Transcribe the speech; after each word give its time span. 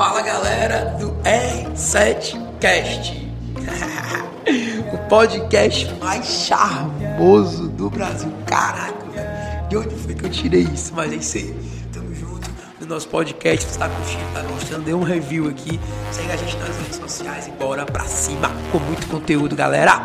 Fala 0.00 0.22
galera 0.22 0.96
do 0.98 1.12
R7Cast, 1.24 3.28
o 4.94 4.98
podcast 5.10 5.92
mais 6.00 6.24
charmoso 6.24 7.68
do 7.68 7.90
Brasil. 7.90 8.32
Caraca, 8.46 9.04
velho, 9.12 9.68
de 9.68 9.76
onde 9.76 9.94
foi 9.96 10.14
que 10.14 10.24
eu 10.24 10.30
tirei 10.30 10.62
isso? 10.62 10.94
Mas 10.94 11.12
é 11.12 11.16
isso 11.16 11.36
aí, 11.36 11.54
tamo 11.92 12.14
junto 12.14 12.50
no 12.80 12.86
nosso 12.86 13.08
podcast. 13.08 13.70
Você 13.70 13.78
tá 13.78 13.90
curtindo, 13.90 14.24
tá 14.32 14.40
gostando? 14.40 14.84
Dê 14.84 14.94
um 14.94 15.02
review 15.02 15.50
aqui, 15.50 15.78
segue 16.10 16.32
a 16.32 16.36
gente 16.36 16.56
nas 16.56 16.78
redes 16.78 16.96
sociais 16.96 17.48
e 17.48 17.50
bora 17.50 17.84
pra 17.84 18.04
cima 18.04 18.50
com 18.72 18.78
muito 18.78 19.06
conteúdo, 19.06 19.54
galera. 19.54 20.02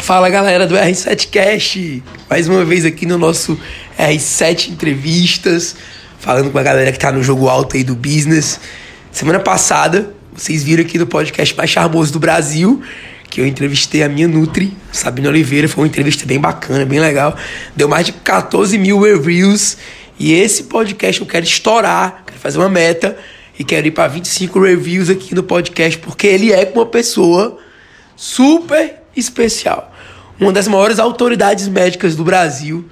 Fala 0.00 0.30
galera 0.30 0.66
do 0.66 0.74
R7Cast, 0.74 2.02
mais 2.28 2.48
uma 2.48 2.64
vez 2.64 2.86
aqui 2.86 3.04
no 3.04 3.18
nosso 3.18 3.60
R7 3.98 4.70
Entrevistas, 4.70 5.76
falando 6.18 6.50
com 6.50 6.58
a 6.58 6.62
galera 6.62 6.90
que 6.90 6.98
tá 6.98 7.12
no 7.12 7.22
jogo 7.22 7.48
alto 7.48 7.76
aí 7.76 7.84
do 7.84 7.94
business. 7.94 8.58
Semana 9.12 9.38
passada, 9.38 10.12
vocês 10.32 10.64
viram 10.64 10.82
aqui 10.82 10.98
no 10.98 11.06
podcast 11.06 11.54
mais 11.54 11.68
charmoso 11.68 12.14
do 12.14 12.18
Brasil, 12.18 12.82
que 13.28 13.42
eu 13.42 13.46
entrevistei 13.46 14.02
a 14.02 14.08
minha 14.08 14.26
Nutri, 14.26 14.74
Sabina 14.90 15.28
Oliveira, 15.28 15.68
foi 15.68 15.84
uma 15.84 15.88
entrevista 15.88 16.24
bem 16.24 16.40
bacana, 16.40 16.86
bem 16.86 16.98
legal. 16.98 17.36
Deu 17.76 17.86
mais 17.86 18.06
de 18.06 18.12
14 18.12 18.78
mil 18.78 19.00
reviews 19.00 19.76
e 20.18 20.32
esse 20.32 20.64
podcast 20.64 21.20
eu 21.20 21.26
quero 21.26 21.44
estourar, 21.44 22.24
quero 22.26 22.38
fazer 22.38 22.58
uma 22.58 22.70
meta 22.70 23.18
e 23.56 23.62
quero 23.62 23.86
ir 23.86 23.90
para 23.90 24.08
25 24.08 24.60
reviews 24.60 25.10
aqui 25.10 25.34
no 25.34 25.42
podcast, 25.42 25.98
porque 25.98 26.26
ele 26.26 26.52
é 26.52 26.64
com 26.64 26.80
uma 26.80 26.86
pessoa 26.86 27.58
super 28.16 28.96
especial 29.14 29.89
uma 30.40 30.52
das 30.52 30.66
maiores 30.66 30.98
autoridades 30.98 31.68
médicas 31.68 32.16
do 32.16 32.24
Brasil, 32.24 32.88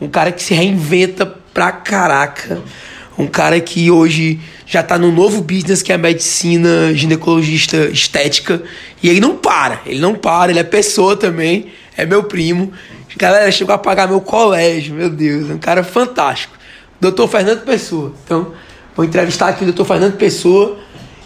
um 0.00 0.08
cara 0.08 0.32
que 0.32 0.42
se 0.42 0.52
reinventa 0.52 1.24
pra 1.54 1.70
caraca, 1.70 2.60
um 3.16 3.26
cara 3.26 3.60
que 3.60 3.90
hoje 3.90 4.40
já 4.66 4.82
tá 4.82 4.98
no 4.98 5.10
novo 5.10 5.40
business 5.40 5.80
que 5.80 5.92
é 5.92 5.94
a 5.94 5.98
medicina 5.98 6.92
ginecologista 6.94 7.76
estética, 7.86 8.62
e 9.02 9.08
ele 9.08 9.20
não 9.20 9.36
para, 9.36 9.80
ele 9.86 10.00
não 10.00 10.14
para, 10.14 10.50
ele 10.50 10.58
é 10.58 10.64
pessoa 10.64 11.16
também, 11.16 11.68
é 11.96 12.04
meu 12.04 12.24
primo. 12.24 12.72
Galera, 13.16 13.50
chegou 13.50 13.74
a 13.74 13.78
pagar 13.78 14.06
meu 14.06 14.20
colégio, 14.20 14.94
meu 14.94 15.08
Deus, 15.08 15.50
é 15.50 15.54
um 15.54 15.58
cara 15.58 15.82
fantástico. 15.82 16.56
Doutor 17.00 17.28
Fernando 17.28 17.64
Pessoa. 17.64 18.12
Então, 18.24 18.52
vou 18.94 19.04
entrevistar 19.04 19.48
aqui 19.48 19.62
o 19.62 19.66
doutor 19.66 19.84
Fernando 19.84 20.16
Pessoa 20.16 20.78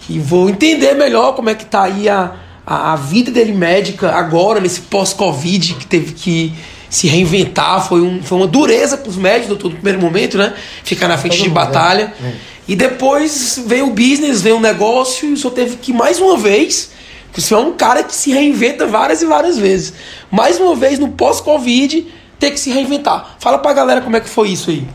e 0.08 0.18
vou 0.18 0.48
entender 0.48 0.94
melhor 0.94 1.34
como 1.34 1.50
é 1.50 1.54
que 1.54 1.64
tá 1.64 1.82
aí 1.82 2.08
a 2.08 2.34
a, 2.66 2.92
a 2.92 2.96
vida 2.96 3.30
dele 3.30 3.52
médica 3.52 4.10
agora, 4.10 4.60
nesse 4.60 4.82
pós-Covid, 4.82 5.74
que 5.74 5.86
teve 5.86 6.12
que 6.12 6.54
se 6.88 7.06
reinventar, 7.06 7.88
foi, 7.88 8.02
um, 8.02 8.22
foi 8.22 8.38
uma 8.38 8.46
dureza 8.46 8.96
para 8.96 9.08
os 9.08 9.16
médicos 9.16 9.58
no 9.62 9.70
primeiro 9.70 10.00
momento, 10.00 10.36
né? 10.36 10.54
Ficar 10.84 11.08
na 11.08 11.16
frente 11.16 11.38
Todo 11.38 11.44
de 11.44 11.48
mundo, 11.48 11.54
batalha. 11.54 12.12
É. 12.22 12.32
E 12.68 12.76
depois 12.76 13.62
veio 13.66 13.86
o 13.86 13.90
business, 13.90 14.42
veio 14.42 14.56
o 14.56 14.60
negócio, 14.60 15.28
e 15.28 15.32
o 15.32 15.36
senhor 15.36 15.52
teve 15.52 15.76
que, 15.76 15.92
mais 15.92 16.20
uma 16.20 16.36
vez, 16.36 16.90
o 17.36 17.40
senhor 17.40 17.62
é 17.62 17.66
um 17.66 17.72
cara 17.72 18.02
que 18.02 18.14
se 18.14 18.30
reinventa 18.30 18.86
várias 18.86 19.22
e 19.22 19.26
várias 19.26 19.58
vezes. 19.58 19.94
Mais 20.30 20.60
uma 20.60 20.76
vez, 20.76 20.98
no 20.98 21.08
pós-Covid, 21.08 22.06
ter 22.38 22.50
que 22.50 22.60
se 22.60 22.70
reinventar. 22.70 23.36
Fala 23.38 23.58
pra 23.58 23.72
galera 23.72 24.00
como 24.00 24.16
é 24.16 24.20
que 24.20 24.28
foi 24.28 24.50
isso 24.50 24.70
aí. 24.70 24.86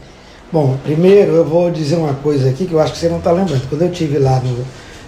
Bom, 0.52 0.78
primeiro 0.84 1.34
eu 1.34 1.46
vou 1.46 1.70
dizer 1.72 1.96
uma 1.96 2.14
coisa 2.14 2.50
aqui 2.50 2.66
que 2.66 2.74
eu 2.74 2.80
acho 2.80 2.94
que 2.94 3.00
você 3.00 3.10
não 3.10 3.18
está 3.18 3.32
lembrando. 3.32 3.68
Quando 3.68 3.82
eu 3.82 3.92
tive 3.92 4.18
lá 4.18 4.40
no, 4.40 4.66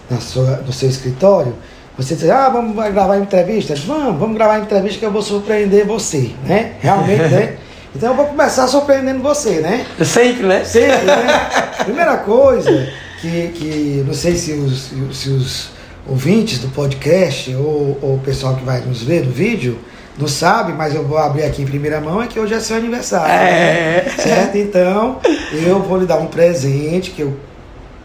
na 0.09 0.19
sua, 0.19 0.57
no 0.65 0.73
seu 0.73 0.89
escritório, 0.89 1.53
você 1.99 2.15
diz, 2.15 2.29
ah, 2.29 2.47
vamos 2.47 2.73
gravar 2.93 3.17
entrevista? 3.17 3.75
Vamos, 3.85 4.17
vamos 4.17 4.37
gravar 4.37 4.59
entrevista 4.59 4.99
que 4.99 5.05
eu 5.05 5.11
vou 5.11 5.21
surpreender 5.21 5.85
você, 5.85 6.31
né? 6.45 6.75
Realmente, 6.79 7.23
né? 7.23 7.57
Então 7.93 8.11
eu 8.11 8.15
vou 8.15 8.27
começar 8.27 8.67
surpreendendo 8.67 9.19
você, 9.19 9.61
né? 9.61 9.83
Sempre, 10.05 10.43
né? 10.43 10.63
Sempre, 10.63 11.07
né? 11.07 11.49
Primeira 11.83 12.17
coisa 12.17 12.87
que, 13.19 13.47
que 13.47 14.03
não 14.05 14.13
sei 14.13 14.35
se 14.35 14.53
os, 14.53 14.91
se 15.11 15.29
os 15.29 15.71
ouvintes 16.07 16.59
do 16.59 16.67
podcast 16.67 17.53
ou, 17.55 17.97
ou 17.99 18.15
o 18.15 18.19
pessoal 18.19 18.55
que 18.55 18.63
vai 18.63 18.79
nos 18.81 19.01
ver 19.01 19.25
no 19.25 19.31
vídeo 19.31 19.79
não 20.19 20.27
sabe, 20.27 20.71
mas 20.73 20.93
eu 20.93 21.03
vou 21.03 21.17
abrir 21.17 21.43
aqui 21.43 21.63
em 21.63 21.65
primeira 21.65 21.99
mão, 21.99 22.21
é 22.21 22.27
que 22.27 22.39
hoje 22.39 22.53
é 22.53 22.59
seu 22.59 22.77
aniversário. 22.77 23.33
É. 23.33 24.03
Né? 24.05 24.23
Certo? 24.23 24.57
Então, 24.57 25.19
eu 25.51 25.81
vou 25.81 25.97
lhe 25.97 26.05
dar 26.05 26.17
um 26.17 26.27
presente 26.27 27.09
que 27.09 27.21
eu 27.23 27.35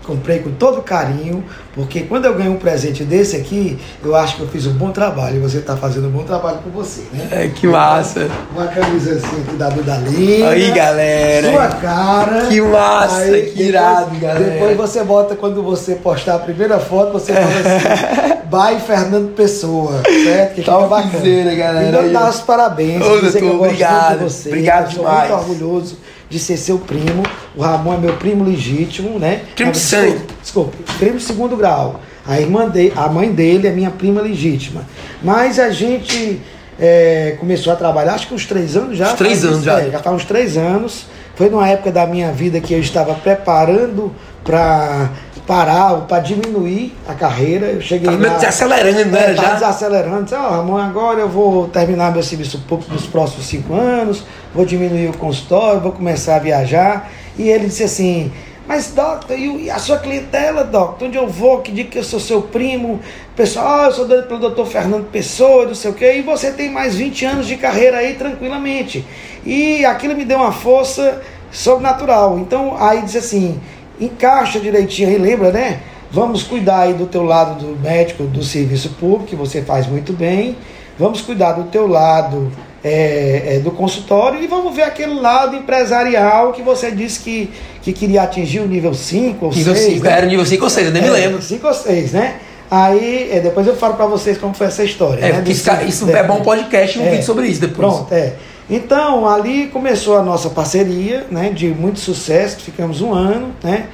comprei 0.05 0.39
com 0.41 0.53
todo 0.53 0.83
carinho, 0.83 1.45
porque 1.75 2.03
quando 2.03 2.27
eu 2.27 2.35
ganho 2.35 2.53
um 2.53 2.57
presente 2.57 3.05
desse 3.05 3.37
aqui, 3.37 3.79
eu 4.05 4.15
acho 4.15 4.37
que 4.37 4.43
eu 4.43 4.49
fiz 4.49 4.67
um 4.67 4.75
bom 4.75 4.91
trabalho 4.91 5.37
e 5.37 5.41
você 5.41 5.59
está 5.59 5.77
fazendo 5.77 6.09
um 6.09 6.11
bom 6.11 6.23
trabalho 6.23 6.59
com 6.59 6.71
você, 6.71 7.03
né? 7.13 7.29
É, 7.31 7.49
que 7.49 7.67
massa! 7.67 8.29
Uma 8.55 8.67
camisa 8.67 9.15
assim 9.15 9.43
aqui 9.47 9.57
da 9.57 9.69
Duda 9.71 9.97
Linda. 9.97 10.51
Aí, 10.51 10.71
galera! 10.71 11.51
Sua 11.51 11.69
cara. 11.81 12.47
Que 12.47 12.61
massa, 12.61 13.17
aí, 13.17 13.43
que 13.43 13.49
depois, 13.49 13.69
irado, 13.69 14.17
galera! 14.21 14.51
Depois 14.51 14.77
você 14.77 15.03
bota, 15.03 15.35
quando 15.35 15.63
você 15.63 15.95
postar 15.97 16.37
a 16.37 16.39
primeira 16.39 16.79
foto, 16.79 17.13
você 17.13 17.33
fala 17.33 17.47
assim, 18.29 18.34
by 18.45 18.81
Fernando 18.81 19.35
Pessoa, 19.35 20.03
certo? 20.25 20.55
Que 20.55 20.63
tá 20.63 20.75
fica 20.75 20.87
bacana. 20.89 21.19
Dizer, 21.19 21.57
galera. 21.57 22.07
E 22.07 22.13
dar 22.13 22.31
os 22.31 22.41
parabéns. 22.41 23.03
Ô, 23.03 23.21
doutor, 23.21 23.55
obrigado. 23.57 24.19
De 24.19 24.25
você, 24.25 24.49
obrigado 24.49 24.91
demais. 24.91 25.23
Estou 25.23 25.37
muito 25.39 25.51
orgulhoso 25.51 25.99
de 26.29 26.39
ser 26.39 26.57
seu 26.57 26.79
primo. 26.79 27.23
O 27.57 27.63
Ramon 27.63 27.95
é 27.95 27.99
meu 27.99 28.17
primo 28.17 28.45
legítimo, 28.45 29.19
né? 29.19 29.43
Primo 29.55 29.73
de 29.73 29.79
sangue. 29.79 30.21
Desculpa, 30.43 30.73
primo 30.99 31.19
de 31.19 31.23
segundo 31.23 31.57
grau. 31.57 32.01
A 32.27 32.41
irmã 32.41 32.69
dele, 32.69 32.93
a 32.97 33.09
mãe 33.09 33.31
dele 33.31 33.69
é 33.69 33.71
minha 33.71 33.91
prima 33.91 34.21
legítima. 34.21 34.83
Mas 35.23 35.59
a 35.59 35.71
gente 35.71 36.41
é, 36.81 37.37
começou 37.39 37.73
a 37.73 37.77
trabalhar, 37.77 38.15
acho 38.15 38.29
que 38.29 38.35
uns 38.35 38.47
três 38.47 38.77
anos 38.77 38.97
já. 38.97 39.13
Uns 39.13 39.19
três 39.19 39.45
anos 39.45 39.63
já. 39.63 39.81
É, 39.81 39.91
já 39.91 39.99
faz 39.99 40.17
uns 40.17 40.25
três 40.25 40.57
anos. 40.57 41.07
Foi 41.37 41.51
numa 41.51 41.69
época 41.69 41.91
da 41.91 42.07
minha 42.07 42.33
vida 42.33 42.61
que 42.61 42.73
eu 42.73 42.81
estava 42.81 43.15
preparando 43.15 44.13
para 44.45 45.11
parar, 45.47 45.95
para 46.03 46.21
diminuir 46.21 46.95
a 47.07 47.15
carreira. 47.15 47.67
Eu 47.67 47.81
cheguei 47.81 48.11
Tava 48.11 48.27
lá, 48.27 48.35
desacelerando, 48.35 49.05
né? 49.07 49.33
É, 49.33 49.35
já 49.35 49.55
desacelerando. 49.55 50.25
Disse, 50.25 50.35
ó, 50.35 50.47
oh, 50.47 50.51
Ramon, 50.51 50.79
agora 50.79 51.21
eu 51.21 51.29
vou 51.29 51.69
terminar 51.69 52.13
meu 52.13 52.23
serviço 52.23 52.59
público 52.61 52.93
nos 52.93 53.07
próximos 53.07 53.47
cinco 53.47 53.75
anos, 53.75 54.25
vou 54.55 54.65
diminuir 54.65 55.09
o 55.09 55.17
consultório, 55.19 55.81
vou 55.81 55.93
começar 55.93 56.37
a 56.37 56.39
viajar. 56.39 57.11
E 57.39 57.49
ele 57.49 57.67
disse 57.67 57.85
assim, 57.85 58.33
mas, 58.67 58.93
doctor, 58.93 59.39
e 59.39 59.71
a 59.71 59.79
sua 59.79 59.99
clientela, 59.99 60.65
doctor? 60.65 61.09
Onde 61.09 61.19
eu 61.19 61.29
vou, 61.29 61.61
que 61.61 61.71
diga 61.71 61.91
que 61.91 61.99
eu 61.99 62.05
sou 62.05 62.19
seu 62.19 62.41
primo? 62.41 62.99
Pessoal, 63.37 63.81
ah, 63.81 63.85
eu 63.87 63.93
sou 63.93 64.09
doido 64.09 64.27
pelo 64.27 64.41
doutor 64.41 64.67
Fernando 64.67 65.11
Pessoa, 65.11 65.67
não 65.67 65.75
sei 65.75 65.91
o 65.91 65.95
quê. 65.95 66.15
E 66.15 66.23
você 66.23 66.51
tem 66.51 66.71
mais 66.71 66.95
20 66.95 67.25
anos 67.27 67.47
de 67.47 67.57
carreira 67.57 67.99
aí, 67.99 68.15
tranquilamente. 68.15 69.05
E 69.45 69.85
aquilo 69.85 70.17
me 70.17 70.25
deu 70.25 70.39
uma 70.39 70.53
força 70.53 71.21
sobrenatural. 71.53 72.39
Então, 72.39 72.75
aí 72.79 73.03
disse 73.03 73.19
assim, 73.19 73.61
encaixa 74.01 74.59
direitinho 74.59 75.09
aí, 75.09 75.19
lembra, 75.19 75.51
né? 75.51 75.81
Vamos 76.11 76.43
cuidar 76.43 76.81
aí 76.81 76.95
do 76.95 77.07
teu 77.07 77.23
lado 77.23 77.65
do 77.65 77.81
médico, 77.81 78.25
do 78.25 78.43
serviço 78.43 78.91
público, 78.91 79.25
que 79.25 79.37
você 79.37 79.63
faz 79.63 79.87
muito 79.87 80.13
bem. 80.13 80.57
Vamos 80.99 81.21
cuidar 81.21 81.53
do 81.53 81.65
teu 81.65 81.89
lado 81.89 82.53
é, 82.85 83.57
é, 83.57 83.59
do 83.59 83.71
consultório 83.71 84.41
e 84.41 84.47
vamos 84.47 84.77
ver 84.77 84.83
aquele 84.83 85.15
lado 85.15 85.57
empresarial 85.57 86.53
que 86.53 86.63
você 86.63 86.91
disse 86.91 87.21
que, 87.21 87.51
que 87.83 87.93
queria 87.93 88.23
atingir 88.23 88.61
o 88.61 88.67
nível 88.67 88.95
5 88.95 89.47
ou 89.47 89.53
nível 89.53 89.75
6. 89.75 90.03
Né? 90.03 90.13
Era 90.13 90.27
o 90.27 90.29
nível 90.29 90.47
5 90.47 90.63
ou 90.63 90.71
6, 90.71 90.87
eu 90.87 90.93
nem 90.93 91.03
me 91.03 91.09
é, 91.09 91.13
lembro. 91.13 91.43
5 91.43 91.67
ou 91.67 91.75
6, 91.75 92.13
né? 92.13 92.37
Aí, 92.71 93.31
é, 93.33 93.41
depois 93.41 93.67
eu 93.67 93.75
falo 93.75 93.95
para 93.95 94.07
vocês 94.07 94.39
como 94.39 94.55
foi 94.55 94.67
essa 94.67 94.85
história. 94.85 95.25
É, 95.25 95.33
né? 95.33 95.45
isso, 95.47 95.71
isso 95.87 96.11
é 96.11 96.23
bom 96.23 96.43
podcast, 96.43 96.99
um 96.99 97.07
é, 97.07 97.11
vídeo 97.11 97.25
sobre 97.25 97.47
isso 97.47 97.61
depois. 97.61 97.95
Pronto, 97.95 98.13
é. 98.13 98.35
Então, 98.69 99.29
ali 99.29 99.67
começou 99.67 100.17
a 100.17 100.23
nossa 100.23 100.49
parceria, 100.49 101.27
né, 101.31 101.51
de 101.51 101.69
muito 101.69 102.01
sucesso, 102.01 102.61
ficamos 102.61 103.03
um 103.03 103.13
ano, 103.13 103.55
né? 103.63 103.89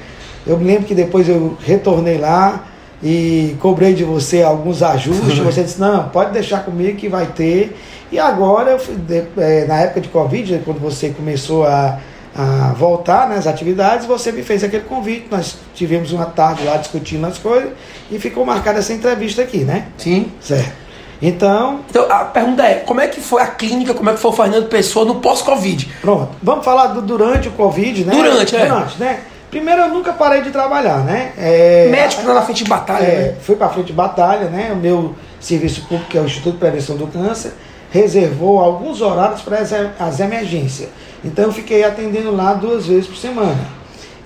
Eu 0.47 0.57
me 0.57 0.65
lembro 0.65 0.85
que 0.85 0.95
depois 0.95 1.27
eu 1.27 1.57
retornei 1.63 2.17
lá 2.17 2.67
e 3.03 3.55
cobrei 3.59 3.93
de 3.93 4.03
você 4.03 4.41
alguns 4.41 4.81
ajustes, 4.81 5.37
você 5.39 5.63
disse, 5.63 5.79
não, 5.79 6.09
pode 6.09 6.31
deixar 6.31 6.63
comigo 6.63 6.97
que 6.97 7.09
vai 7.09 7.27
ter. 7.27 7.77
E 8.11 8.19
agora, 8.19 8.77
é, 9.37 9.65
na 9.65 9.81
época 9.81 10.01
de 10.01 10.09
Covid, 10.09 10.61
quando 10.65 10.79
você 10.79 11.09
começou 11.09 11.65
a, 11.65 11.99
a 12.35 12.73
voltar 12.73 13.29
nas 13.29 13.45
né, 13.45 13.51
atividades, 13.51 14.05
você 14.05 14.31
me 14.31 14.41
fez 14.41 14.63
aquele 14.63 14.83
convite, 14.83 15.27
nós 15.29 15.57
tivemos 15.73 16.11
uma 16.11 16.25
tarde 16.25 16.63
lá 16.63 16.77
discutindo 16.77 17.25
as 17.25 17.37
coisas 17.37 17.71
e 18.09 18.19
ficou 18.19 18.45
marcada 18.45 18.79
essa 18.79 18.93
entrevista 18.93 19.41
aqui, 19.41 19.59
né? 19.59 19.87
Sim. 19.97 20.31
Certo. 20.41 20.80
Então. 21.21 21.81
Então 21.89 22.11
a 22.11 22.25
pergunta 22.25 22.63
é: 22.63 22.75
como 22.75 22.99
é 22.99 23.07
que 23.07 23.21
foi 23.21 23.41
a 23.41 23.47
clínica, 23.47 23.93
como 23.93 24.09
é 24.09 24.13
que 24.13 24.19
foi 24.19 24.31
o 24.31 24.33
Fernando 24.33 24.67
Pessoa 24.67 25.05
no 25.05 25.15
pós-Covid? 25.15 25.87
Pronto. 26.01 26.29
Vamos 26.41 26.65
falar 26.65 26.87
do 26.87 27.01
durante 27.01 27.47
o 27.47 27.51
Covid, 27.51 28.05
né? 28.05 28.13
Durante, 28.13 28.55
é. 28.55 28.65
Durante, 28.65 28.99
né? 28.99 29.19
Primeiro, 29.51 29.81
eu 29.81 29.89
nunca 29.89 30.13
parei 30.13 30.41
de 30.41 30.49
trabalhar, 30.49 30.99
né? 30.99 31.33
É, 31.37 31.89
Médico 31.91 32.23
na 32.23 32.41
frente 32.41 32.63
de 32.63 32.69
batalha, 32.69 33.03
é, 33.03 33.17
né? 33.17 33.35
Fui 33.41 33.57
para 33.57 33.67
frente 33.67 33.87
de 33.87 33.93
batalha, 33.93 34.49
né? 34.49 34.71
O 34.71 34.77
meu 34.77 35.13
serviço 35.41 35.81
público, 35.81 36.09
que 36.09 36.17
é 36.17 36.21
o 36.21 36.25
Instituto 36.25 36.53
de 36.53 36.59
Prevenção 36.59 36.95
do 36.95 37.05
Câncer, 37.07 37.53
reservou 37.91 38.59
alguns 38.59 39.01
horários 39.01 39.41
para 39.41 39.57
as, 39.57 39.73
as 39.99 40.19
emergências. 40.21 40.87
Então, 41.23 41.45
eu 41.45 41.51
fiquei 41.51 41.83
atendendo 41.83 42.33
lá 42.33 42.53
duas 42.53 42.85
vezes 42.85 43.07
por 43.07 43.17
semana. 43.17 43.59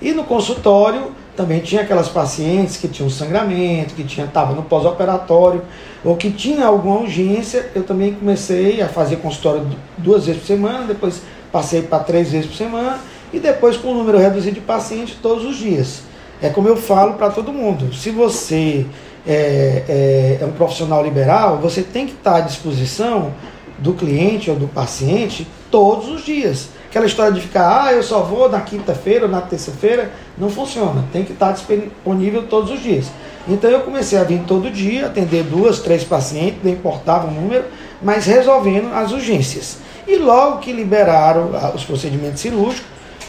E 0.00 0.12
no 0.12 0.22
consultório, 0.22 1.10
também 1.36 1.60
tinha 1.60 1.82
aquelas 1.82 2.08
pacientes 2.08 2.76
que 2.76 2.88
tinham 2.88 3.10
sangramento, 3.10 3.94
que 3.94 4.02
tinha 4.04 4.26
estava 4.26 4.54
no 4.54 4.62
pós-operatório 4.62 5.62
ou 6.04 6.16
que 6.16 6.30
tinha 6.30 6.66
alguma 6.66 7.00
urgência. 7.00 7.70
Eu 7.74 7.82
também 7.82 8.14
comecei 8.14 8.80
a 8.80 8.88
fazer 8.88 9.16
consultório 9.16 9.66
duas 9.98 10.26
vezes 10.26 10.40
por 10.40 10.46
semana, 10.46 10.86
depois 10.86 11.22
passei 11.52 11.82
para 11.82 12.02
três 12.02 12.32
vezes 12.32 12.46
por 12.46 12.56
semana 12.56 12.98
e 13.32 13.38
depois 13.38 13.76
com 13.76 13.88
um 13.88 13.98
número 13.98 14.18
reduzido 14.18 14.54
de 14.54 14.60
pacientes 14.60 15.16
todos 15.20 15.44
os 15.44 15.56
dias. 15.56 16.02
É 16.40 16.48
como 16.48 16.68
eu 16.68 16.76
falo 16.76 17.14
para 17.14 17.30
todo 17.30 17.52
mundo: 17.52 17.94
se 17.94 18.10
você 18.10 18.86
é, 19.26 19.82
é, 19.88 20.38
é, 20.40 20.44
um 20.44 20.52
profissional 20.52 21.02
liberal, 21.02 21.58
você 21.58 21.82
tem 21.82 22.06
que 22.06 22.12
estar 22.12 22.36
à 22.36 22.40
disposição 22.40 23.32
do 23.78 23.92
cliente 23.92 24.50
ou 24.50 24.56
do 24.56 24.68
paciente 24.68 25.46
todos 25.70 26.08
os 26.08 26.24
dias. 26.24 26.68
Aquela 26.96 27.08
história 27.08 27.32
de 27.32 27.42
ficar, 27.42 27.84
ah, 27.84 27.92
eu 27.92 28.02
só 28.02 28.22
vou 28.22 28.48
na 28.48 28.58
quinta-feira 28.62 29.26
ou 29.26 29.30
na 29.30 29.42
terça-feira, 29.42 30.10
não 30.38 30.48
funciona. 30.48 31.04
Tem 31.12 31.24
que 31.24 31.32
estar 31.34 31.52
disponível 31.52 32.44
todos 32.44 32.70
os 32.70 32.82
dias. 32.82 33.04
Então 33.46 33.68
eu 33.68 33.80
comecei 33.80 34.18
a 34.18 34.24
vir 34.24 34.40
todo 34.46 34.70
dia, 34.70 35.04
atender 35.04 35.44
duas, 35.44 35.80
três 35.80 36.04
pacientes, 36.04 36.60
não 36.64 36.72
importava 36.72 37.28
o 37.28 37.30
número, 37.30 37.66
mas 38.00 38.24
resolvendo 38.24 38.94
as 38.94 39.12
urgências. 39.12 39.76
E 40.08 40.16
logo 40.16 40.60
que 40.60 40.72
liberaram 40.72 41.50
ah, 41.52 41.72
os 41.74 41.84
procedimentos 41.84 42.40
cirúrgicos, 42.40 42.86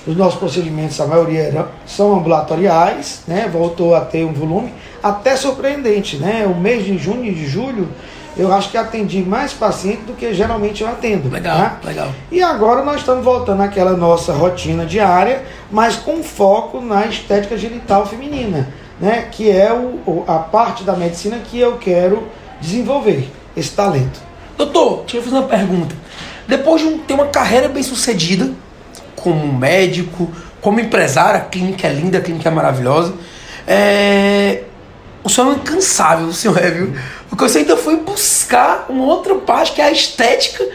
os 0.08 0.16
nossos 0.16 0.40
procedimentos, 0.40 1.02
a 1.02 1.06
maioria 1.06 1.68
são 1.86 2.16
ambulatoriais, 2.18 3.24
né? 3.28 3.50
voltou 3.52 3.94
a 3.94 4.00
ter 4.00 4.24
um 4.24 4.32
volume 4.32 4.74
até 5.04 5.36
surpreendente. 5.36 6.16
Né? 6.16 6.46
O 6.50 6.56
mês 6.58 6.86
de 6.86 6.98
junho 6.98 7.26
e 7.26 7.34
de 7.34 7.46
julho, 7.46 7.90
eu 8.38 8.54
acho 8.54 8.70
que 8.70 8.78
atendi 8.78 9.22
mais 9.22 9.52
pacientes 9.52 10.06
do 10.06 10.14
que 10.14 10.34
geralmente 10.34 10.84
eu 10.84 10.88
atendo. 10.88 11.30
Legal, 11.30 11.58
tá? 11.58 11.78
legal. 11.84 12.10
E 12.32 12.42
agora 12.42 12.84
nós 12.84 12.98
estamos 12.98 13.24
voltando 13.24 13.62
àquela 13.62 13.98
nossa 13.98 14.34
rotina 14.34 14.86
diária, 14.86 15.44
mas 15.72 15.96
com 15.96 16.22
foco 16.22 16.80
na 16.80 17.06
estética 17.08 17.58
genital 17.58 18.06
feminina, 18.06 18.70
né? 19.00 19.28
que 19.32 19.50
é 19.50 19.74
o, 19.74 20.24
a 20.28 20.36
parte 20.40 20.84
da 20.84 20.94
medicina 20.94 21.40
que 21.40 21.60
eu 21.60 21.78
quero 21.78 22.28
desenvolver, 22.62 23.30
esse 23.56 23.72
talento. 23.72 24.20
Doutor, 24.58 25.02
deixa 25.02 25.18
eu 25.18 25.24
fazer 25.24 25.36
uma 25.36 25.48
pergunta. 25.48 25.96
Depois 26.48 26.82
de 26.82 26.88
um, 26.88 26.98
ter 27.00 27.14
uma 27.14 27.28
carreira 27.28 27.68
bem 27.68 27.84
sucedida, 27.84 28.52
como 29.16 29.52
médico, 29.52 30.30
como 30.62 30.80
empresário, 30.80 31.40
a 31.40 31.44
clínica 31.44 31.88
é 31.88 31.94
linda, 31.94 32.18
a 32.18 32.22
clínica 32.22 32.50
é 32.50 32.52
maravilhosa. 32.52 33.14
É... 33.68 34.64
O 35.28 35.30
senhor 35.30 35.52
é 35.52 35.56
incansável, 35.56 36.28
o 36.28 36.34
senhor 36.34 36.58
é, 36.58 36.72
viu? 36.72 36.94
Porque 37.30 37.44
você 37.44 37.60
ainda 37.60 37.76
foi 37.76 37.98
buscar 37.98 38.86
uma 38.88 39.04
outra 39.04 39.36
parte, 39.36 39.74
que 39.74 39.82
é 39.82 39.84
a 39.84 39.92
estética 39.92 40.66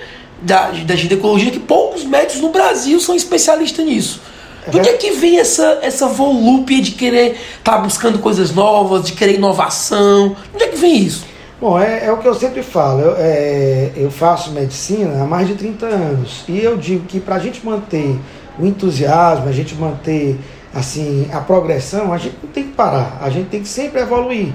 da, 0.42 0.70
da 0.70 0.94
ginecologia, 0.94 1.50
que 1.50 1.58
poucos 1.58 2.04
médicos 2.04 2.42
no 2.42 2.50
Brasil 2.50 3.00
são 3.00 3.14
especialistas 3.14 3.82
nisso. 3.82 4.20
De 4.68 4.78
onde 4.78 4.90
é 4.90 4.92
que 4.92 5.12
vem 5.12 5.38
essa, 5.38 5.78
essa 5.80 6.06
volúpia 6.06 6.82
de 6.82 6.90
querer 6.90 7.38
estar 7.58 7.76
tá 7.76 7.78
buscando 7.78 8.18
coisas 8.18 8.52
novas, 8.52 9.06
de 9.06 9.12
querer 9.12 9.36
inovação? 9.36 10.36
De 10.50 10.56
onde 10.56 10.64
é 10.64 10.68
que 10.68 10.76
vem 10.76 10.98
isso? 10.98 11.24
Bom, 11.58 11.80
é, 11.80 12.04
é 12.04 12.12
o 12.12 12.18
que 12.18 12.28
eu 12.28 12.34
sempre 12.34 12.62
falo. 12.62 13.00
Eu, 13.00 13.14
é, 13.16 13.92
eu 13.96 14.10
faço 14.10 14.52
medicina 14.52 15.22
há 15.22 15.26
mais 15.26 15.48
de 15.48 15.54
30 15.54 15.86
anos. 15.86 16.44
E 16.46 16.62
eu 16.62 16.76
digo 16.76 17.06
que 17.06 17.18
para 17.18 17.36
a 17.36 17.38
gente 17.38 17.64
manter 17.64 18.18
o 18.58 18.66
entusiasmo, 18.66 19.48
a 19.48 19.52
gente 19.52 19.74
manter 19.74 20.38
assim 20.74 21.28
a 21.32 21.40
progressão, 21.40 22.12
a 22.12 22.18
gente 22.18 22.36
não 22.42 22.50
tem 22.50 22.64
que 22.64 22.72
parar, 22.72 23.18
a 23.20 23.28
gente 23.30 23.48
tem 23.48 23.60
que 23.60 23.68
sempre 23.68 24.00
evoluir. 24.00 24.52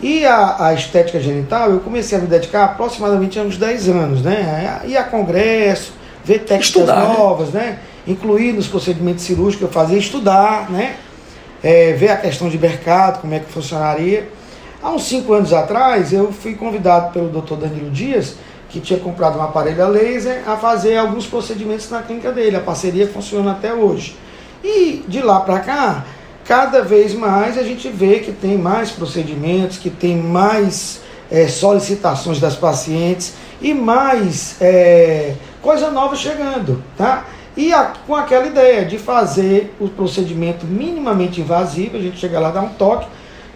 E 0.00 0.26
a, 0.26 0.66
a 0.66 0.74
estética 0.74 1.18
genital, 1.20 1.70
eu 1.70 1.80
comecei 1.80 2.18
a 2.18 2.20
me 2.20 2.26
dedicar 2.26 2.64
aproximadamente 2.64 3.38
há 3.38 3.42
uns 3.42 3.56
10 3.56 3.88
anos, 3.88 4.22
né? 4.22 4.82
Ir 4.84 4.96
a 4.96 5.04
congresso, 5.04 5.94
ver 6.24 6.40
técnicas 6.40 6.66
estudar, 6.66 7.08
né? 7.08 7.16
novas, 7.16 7.50
né? 7.50 7.60
né? 7.60 7.78
Incluir 8.06 8.52
nos 8.52 8.66
procedimentos 8.66 9.24
cirúrgicos 9.24 9.56
que 9.56 9.64
eu 9.64 9.70
fazia, 9.70 9.96
estudar, 9.96 10.70
né? 10.70 10.96
É, 11.62 11.92
ver 11.92 12.10
a 12.10 12.16
questão 12.16 12.50
de 12.50 12.58
mercado, 12.58 13.22
como 13.22 13.32
é 13.32 13.38
que 13.38 13.50
funcionaria. 13.50 14.28
Há 14.82 14.90
uns 14.90 15.04
5 15.04 15.32
anos 15.32 15.52
atrás, 15.54 16.12
eu 16.12 16.30
fui 16.30 16.54
convidado 16.54 17.12
pelo 17.12 17.28
Dr. 17.30 17.54
Danilo 17.54 17.90
Dias 17.90 18.34
que 18.68 18.80
tinha 18.80 18.98
comprado 18.98 19.38
um 19.38 19.42
aparelho 19.42 19.84
a 19.84 19.86
laser, 19.86 20.42
a 20.48 20.56
fazer 20.56 20.96
alguns 20.96 21.26
procedimentos 21.26 21.88
na 21.90 22.02
clínica 22.02 22.32
dele. 22.32 22.56
A 22.56 22.60
parceria 22.60 23.06
funciona 23.06 23.52
até 23.52 23.72
hoje. 23.72 24.16
E 24.64 25.04
de 25.06 25.20
lá 25.20 25.40
para 25.40 25.60
cá, 25.60 26.06
cada 26.42 26.80
vez 26.80 27.12
mais 27.12 27.58
a 27.58 27.62
gente 27.62 27.86
vê 27.90 28.20
que 28.20 28.32
tem 28.32 28.56
mais 28.56 28.90
procedimentos, 28.90 29.76
que 29.76 29.90
tem 29.90 30.16
mais 30.16 31.02
é, 31.30 31.46
solicitações 31.46 32.40
das 32.40 32.56
pacientes 32.56 33.34
e 33.60 33.74
mais 33.74 34.56
é, 34.62 35.34
coisa 35.60 35.90
nova 35.90 36.16
chegando, 36.16 36.82
tá? 36.96 37.26
E 37.54 37.74
a, 37.74 37.92
com 38.06 38.16
aquela 38.16 38.46
ideia 38.46 38.86
de 38.86 38.96
fazer 38.96 39.74
o 39.78 39.88
procedimento 39.88 40.64
minimamente 40.64 41.42
invasivo, 41.42 41.98
a 41.98 42.00
gente 42.00 42.18
chega 42.18 42.40
lá, 42.40 42.50
dá 42.50 42.62
um 42.62 42.70
toque. 42.70 43.06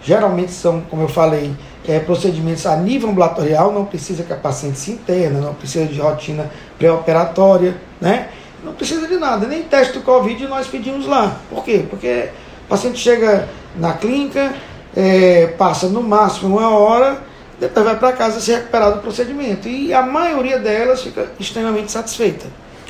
Geralmente 0.03 0.53
são, 0.53 0.83
como 0.83 1.03
eu 1.03 1.09
falei, 1.09 1.51
é, 1.87 1.99
procedimentos 1.99 2.67
a 2.67 2.77
nível 2.77 3.09
ambulatorial, 3.09 3.73
não 3.73 3.87
precisa 3.87 4.23
que 4.23 4.33
a 4.33 4.37
paciente 4.37 4.79
se 4.79 4.93
interna, 4.93 5.41
não 5.41 5.55
precisa 5.55 5.87
de 5.87 5.99
rotina 5.99 6.51
pré-operatória, 6.79 7.77
né? 7.99 8.29
Não 8.69 8.75
precisa 8.75 9.09
de 9.09 9.17
nada, 9.17 9.47
nem 9.47 9.63
teste 9.63 9.95
do 9.95 10.03
Covid 10.03 10.47
nós 10.47 10.67
pedimos 10.67 11.07
lá. 11.07 11.41
Por 11.49 11.65
quê? 11.65 11.87
Porque 11.89 12.29
o 12.67 12.69
paciente 12.69 12.99
chega 12.99 13.49
na 13.75 13.95
clínica, 13.95 14.55
é, 14.95 15.47
passa 15.59 15.89
no 15.89 16.03
máximo 16.03 16.59
uma 16.59 16.69
hora, 16.71 17.23
depois 17.59 17.85
vai 17.87 17.97
para 17.97 18.13
casa 18.13 18.41
se 18.41 18.53
recuperar 18.53 18.93
do 18.93 19.01
procedimento. 19.01 19.67
E 19.67 19.93
a 19.95 20.03
maioria 20.03 20.59
delas 20.59 21.01
fica 21.01 21.29
extremamente 21.41 21.91
satisfeita. 21.91 22.45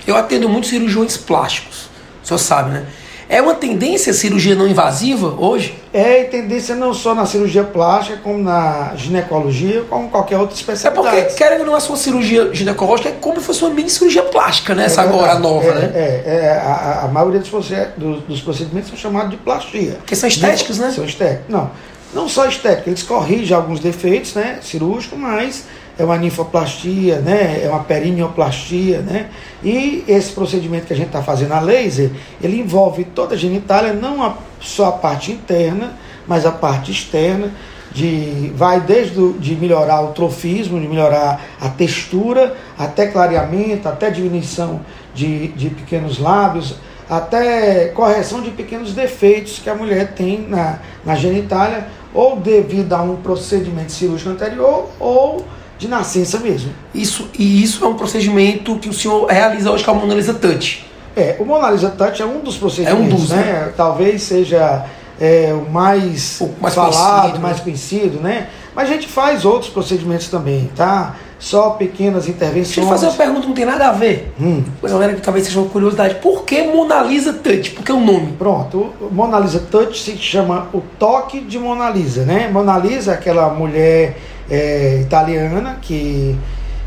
Eu 0.05 0.17
atendo 0.17 0.49
muitos 0.49 0.71
cirurgiões 0.71 1.17
plásticos, 1.17 1.89
o 2.25 2.27
senhor 2.27 2.39
sabe, 2.39 2.71
né? 2.71 2.87
É 3.29 3.43
uma 3.43 3.55
tendência 3.55 4.11
a 4.11 4.15
cirurgia 4.15 4.55
não 4.55 4.67
invasiva 4.67 5.35
hoje? 5.39 5.75
É 5.93 6.25
tendência 6.25 6.75
não 6.75 6.95
só 6.95 7.15
na 7.15 7.27
cirurgia 7.27 7.63
plástica, 7.63 8.19
como 8.23 8.39
na 8.43 8.95
ginecologia, 8.97 9.85
como 9.89 10.09
qualquer 10.09 10.39
outra 10.39 10.57
especialidade. 10.57 11.17
É 11.17 11.23
porque, 11.23 11.35
querem 11.35 11.59
ou 11.61 11.67
não, 11.67 11.75
a 11.75 11.81
sua 11.81 11.97
cirurgia 11.97 12.55
ginecológica 12.55 13.11
é 13.11 13.13
como 13.13 13.39
se 13.39 13.47
fosse 13.47 13.63
uma 13.63 13.75
mini 13.75 13.91
cirurgia 13.91 14.23
plástica, 14.23 14.75
né? 14.75 14.85
É 14.85 14.87
Essa 14.87 15.03
agora 15.03 15.39
nova, 15.39 15.67
é, 15.67 15.75
né? 15.75 15.93
É, 15.95 16.23
é 16.27 16.51
a, 16.53 17.03
a, 17.05 17.09
maioria 17.09 17.41
dos, 17.41 18.23
dos, 18.23 18.41
procedimentos 18.41 18.89
são 18.89 18.99
chamados 18.99 19.31
de 19.31 19.37
plastia. 19.37 19.93
Porque 19.99 20.17
são 20.17 20.29
estéticos, 20.29 20.79
né? 20.79 20.91
São 20.91 21.05
estéticos. 21.05 21.45
Não, 21.51 21.71
não 22.15 22.29
só 22.29 22.47
estéticos, 22.47 22.87
eles 22.87 23.03
corrigem 23.03 23.55
alguns 23.55 23.79
defeitos, 23.79 24.33
né? 24.33 24.61
Cirúrgicos, 24.63 25.19
mas 25.19 25.65
é 25.99 26.05
uma 26.05 26.17
ninfoplastia, 26.17 27.19
né? 27.19 27.61
é 27.65 27.69
uma 27.69 27.83
perineoplastia, 27.83 29.01
né? 29.01 29.29
E 29.65 30.05
esse 30.07 30.31
procedimento 30.33 30.87
que 30.87 30.93
a 30.93 30.97
gente 30.97 31.09
está 31.09 31.23
fazendo 31.23 31.53
a 31.53 31.61
laser, 31.61 32.13
ele 32.41 32.61
envolve 32.61 33.05
toda 33.05 33.35
a 33.35 33.39
genitália, 33.39 33.93
não 33.93 34.23
a, 34.23 34.37
só 34.61 34.87
a 34.87 34.93
parte 34.93 35.33
interna, 35.33 35.95
mas 36.27 36.47
a 36.47 36.53
parte 36.53 36.93
externa, 36.93 37.53
de, 37.91 38.53
vai 38.55 38.81
desde 38.81 39.19
o, 39.19 39.33
de 39.33 39.57
melhorar 39.57 40.03
o 40.03 40.13
trofismo, 40.13 40.81
de 40.81 40.87
melhorar 40.87 41.41
a 41.61 41.69
textura, 41.69 42.57
até 42.79 43.09
clareamento, 43.09 43.89
até 43.89 44.11
diminuição 44.11 44.83
de, 45.13 45.49
de 45.49 45.71
pequenos 45.71 46.19
lábios, 46.19 46.77
até 47.11 47.87
correção 47.89 48.41
de 48.43 48.51
pequenos 48.51 48.93
defeitos 48.93 49.59
que 49.59 49.71
a 49.71 49.75
mulher 49.75 50.13
tem 50.13 50.47
na, 50.47 50.79
na 51.05 51.17
genitália, 51.17 51.89
ou 52.15 52.37
devido 52.37 52.93
a 52.93 53.03
um 53.03 53.17
procedimento 53.17 53.91
cirúrgico 53.91 54.31
anterior, 54.31 54.89
ou 55.01 55.45
de 55.79 55.89
nascença 55.89 56.39
mesmo. 56.39 56.73
Isso, 56.95 57.29
e 57.39 57.63
isso 57.63 57.85
é 57.85 57.89
um 57.89 57.95
procedimento 57.95 58.77
que 58.77 58.89
o 58.89 58.93
senhor 58.93 59.27
realiza 59.27 59.71
hoje 59.71 59.85
com 59.85 59.93
a 59.93 59.95
Mona 59.95 60.15
Lisa 60.15 60.35
Touch. 60.35 60.85
É, 61.17 61.37
o 61.39 61.45
Mona 61.45 61.71
Lisa 61.71 61.91
Touch 61.91 62.21
é 62.21 62.27
um 62.27 62.41
dos 62.41 62.57
procedimentos, 62.57 63.01
é 63.01 63.03
um 63.03 63.09
dos, 63.09 63.31
né? 63.31 63.37
né? 63.37 63.73
Talvez 63.77 64.23
seja 64.23 64.85
é, 65.21 65.53
o 65.53 65.71
mais, 65.71 66.41
o 66.41 66.51
mais 66.61 66.75
falado, 66.75 67.21
conhecido, 67.21 67.41
mais 67.41 67.57
né? 67.57 67.63
conhecido, 67.63 68.21
né? 68.21 68.49
Mas 68.75 68.89
a 68.89 68.93
gente 68.93 69.09
faz 69.09 69.45
outros 69.45 69.71
procedimentos 69.71 70.29
também, 70.29 70.71
tá? 70.77 71.17
Só 71.39 71.71
pequenas 71.71 72.29
intervenções. 72.29 72.77
Deixa 72.77 72.81
eu 72.81 72.89
fazer 72.89 73.07
uma 73.07 73.15
pergunta 73.15 73.41
que 73.43 73.47
não 73.49 73.55
tem 73.55 73.65
nada 73.65 73.89
a 73.89 73.93
ver. 73.93 74.33
Hum. 74.41 74.63
Pois 74.81 74.93
galera 74.93 75.15
que 75.15 75.21
talvez 75.21 75.47
seja 75.47 75.61
uma 75.61 75.69
curiosidade. 75.69 76.17
Por 76.17 76.45
que 76.45 76.63
Mona 76.63 77.01
Lisa 77.03 77.33
Touch? 77.33 77.71
Por 77.71 77.85
que 77.85 77.93
o 77.93 78.01
nome? 78.01 78.33
Pronto, 78.39 78.93
o 79.01 79.09
Mona 79.13 79.39
Lisa 79.39 79.61
Touch 79.71 80.01
se 80.01 80.17
chama 80.17 80.69
o 80.73 80.81
toque 80.99 81.41
de 81.41 81.59
Mona 81.59 81.91
Lisa, 81.91 82.25
né? 82.25 82.49
Mona 82.53 82.79
Lisa 82.79 83.13
é 83.13 83.15
aquela 83.15 83.51
mulher 83.51 84.17
é, 84.51 85.01
italiana 85.03 85.79
que 85.81 86.39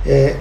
é, 0.06 0.36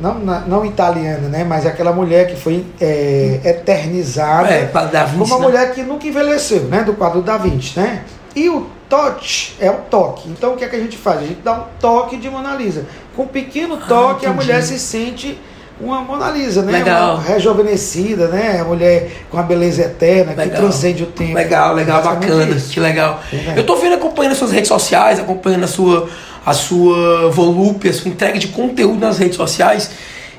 não, 0.00 0.14
não 0.14 0.64
italiana, 0.64 1.28
né? 1.28 1.44
Mas 1.44 1.64
aquela 1.64 1.92
mulher 1.92 2.28
que 2.28 2.36
foi 2.36 2.64
é, 2.80 3.40
eternizada 3.44 4.50
é, 4.50 4.70
como 5.12 5.24
uma 5.24 5.38
né? 5.38 5.42
mulher 5.46 5.74
que 5.74 5.82
nunca 5.82 6.06
envelheceu, 6.06 6.64
né? 6.64 6.82
Do 6.82 6.92
quadro 6.94 7.22
da 7.22 7.38
Vinci, 7.38 7.78
né? 7.78 8.04
E 8.34 8.48
o 8.48 8.66
touch 8.88 9.56
é 9.60 9.70
o 9.70 9.78
toque. 9.90 10.28
Então 10.28 10.54
o 10.54 10.56
que 10.56 10.64
é 10.64 10.68
que 10.68 10.76
a 10.76 10.80
gente 10.80 10.96
faz? 10.96 11.18
A 11.18 11.26
gente 11.26 11.40
dá 11.42 11.54
um 11.54 11.64
toque 11.80 12.16
de 12.16 12.28
Mona 12.28 12.54
Lisa. 12.54 12.84
Com 13.16 13.22
um 13.22 13.26
pequeno 13.26 13.78
ah, 13.82 13.86
toque 13.86 14.26
ah, 14.26 14.30
a 14.30 14.32
mulher 14.32 14.62
se 14.62 14.78
sente 14.78 15.38
uma 15.80 16.00
Mona 16.02 16.30
Lisa, 16.30 16.62
né? 16.62 16.72
Legal. 16.72 17.14
Uma 17.14 17.22
rejuvenescida, 17.22 18.28
né? 18.28 18.60
A 18.60 18.64
mulher 18.64 19.10
com 19.30 19.38
a 19.38 19.42
beleza 19.42 19.82
eterna, 19.82 20.32
legal. 20.32 20.46
que 20.46 20.56
transcende 20.56 21.02
o 21.02 21.06
tempo. 21.06 21.34
Legal, 21.34 21.74
legal, 21.74 22.02
bacana, 22.02 22.54
isso. 22.54 22.72
que 22.72 22.80
legal. 22.80 23.20
É. 23.32 23.58
Eu 23.58 23.64
tô 23.64 23.76
vendo, 23.76 23.94
acompanhando 23.94 24.32
as 24.32 24.38
suas 24.38 24.52
redes 24.52 24.68
sociais, 24.68 25.18
acompanhando 25.18 25.64
a 25.64 25.68
sua, 25.68 26.08
a 26.44 26.52
sua 26.52 27.30
volúpia, 27.30 27.90
a 27.90 27.94
sua 27.94 28.10
entrega 28.10 28.38
de 28.38 28.48
conteúdo 28.48 28.98
nas 28.98 29.18
redes 29.18 29.36
sociais, 29.36 29.90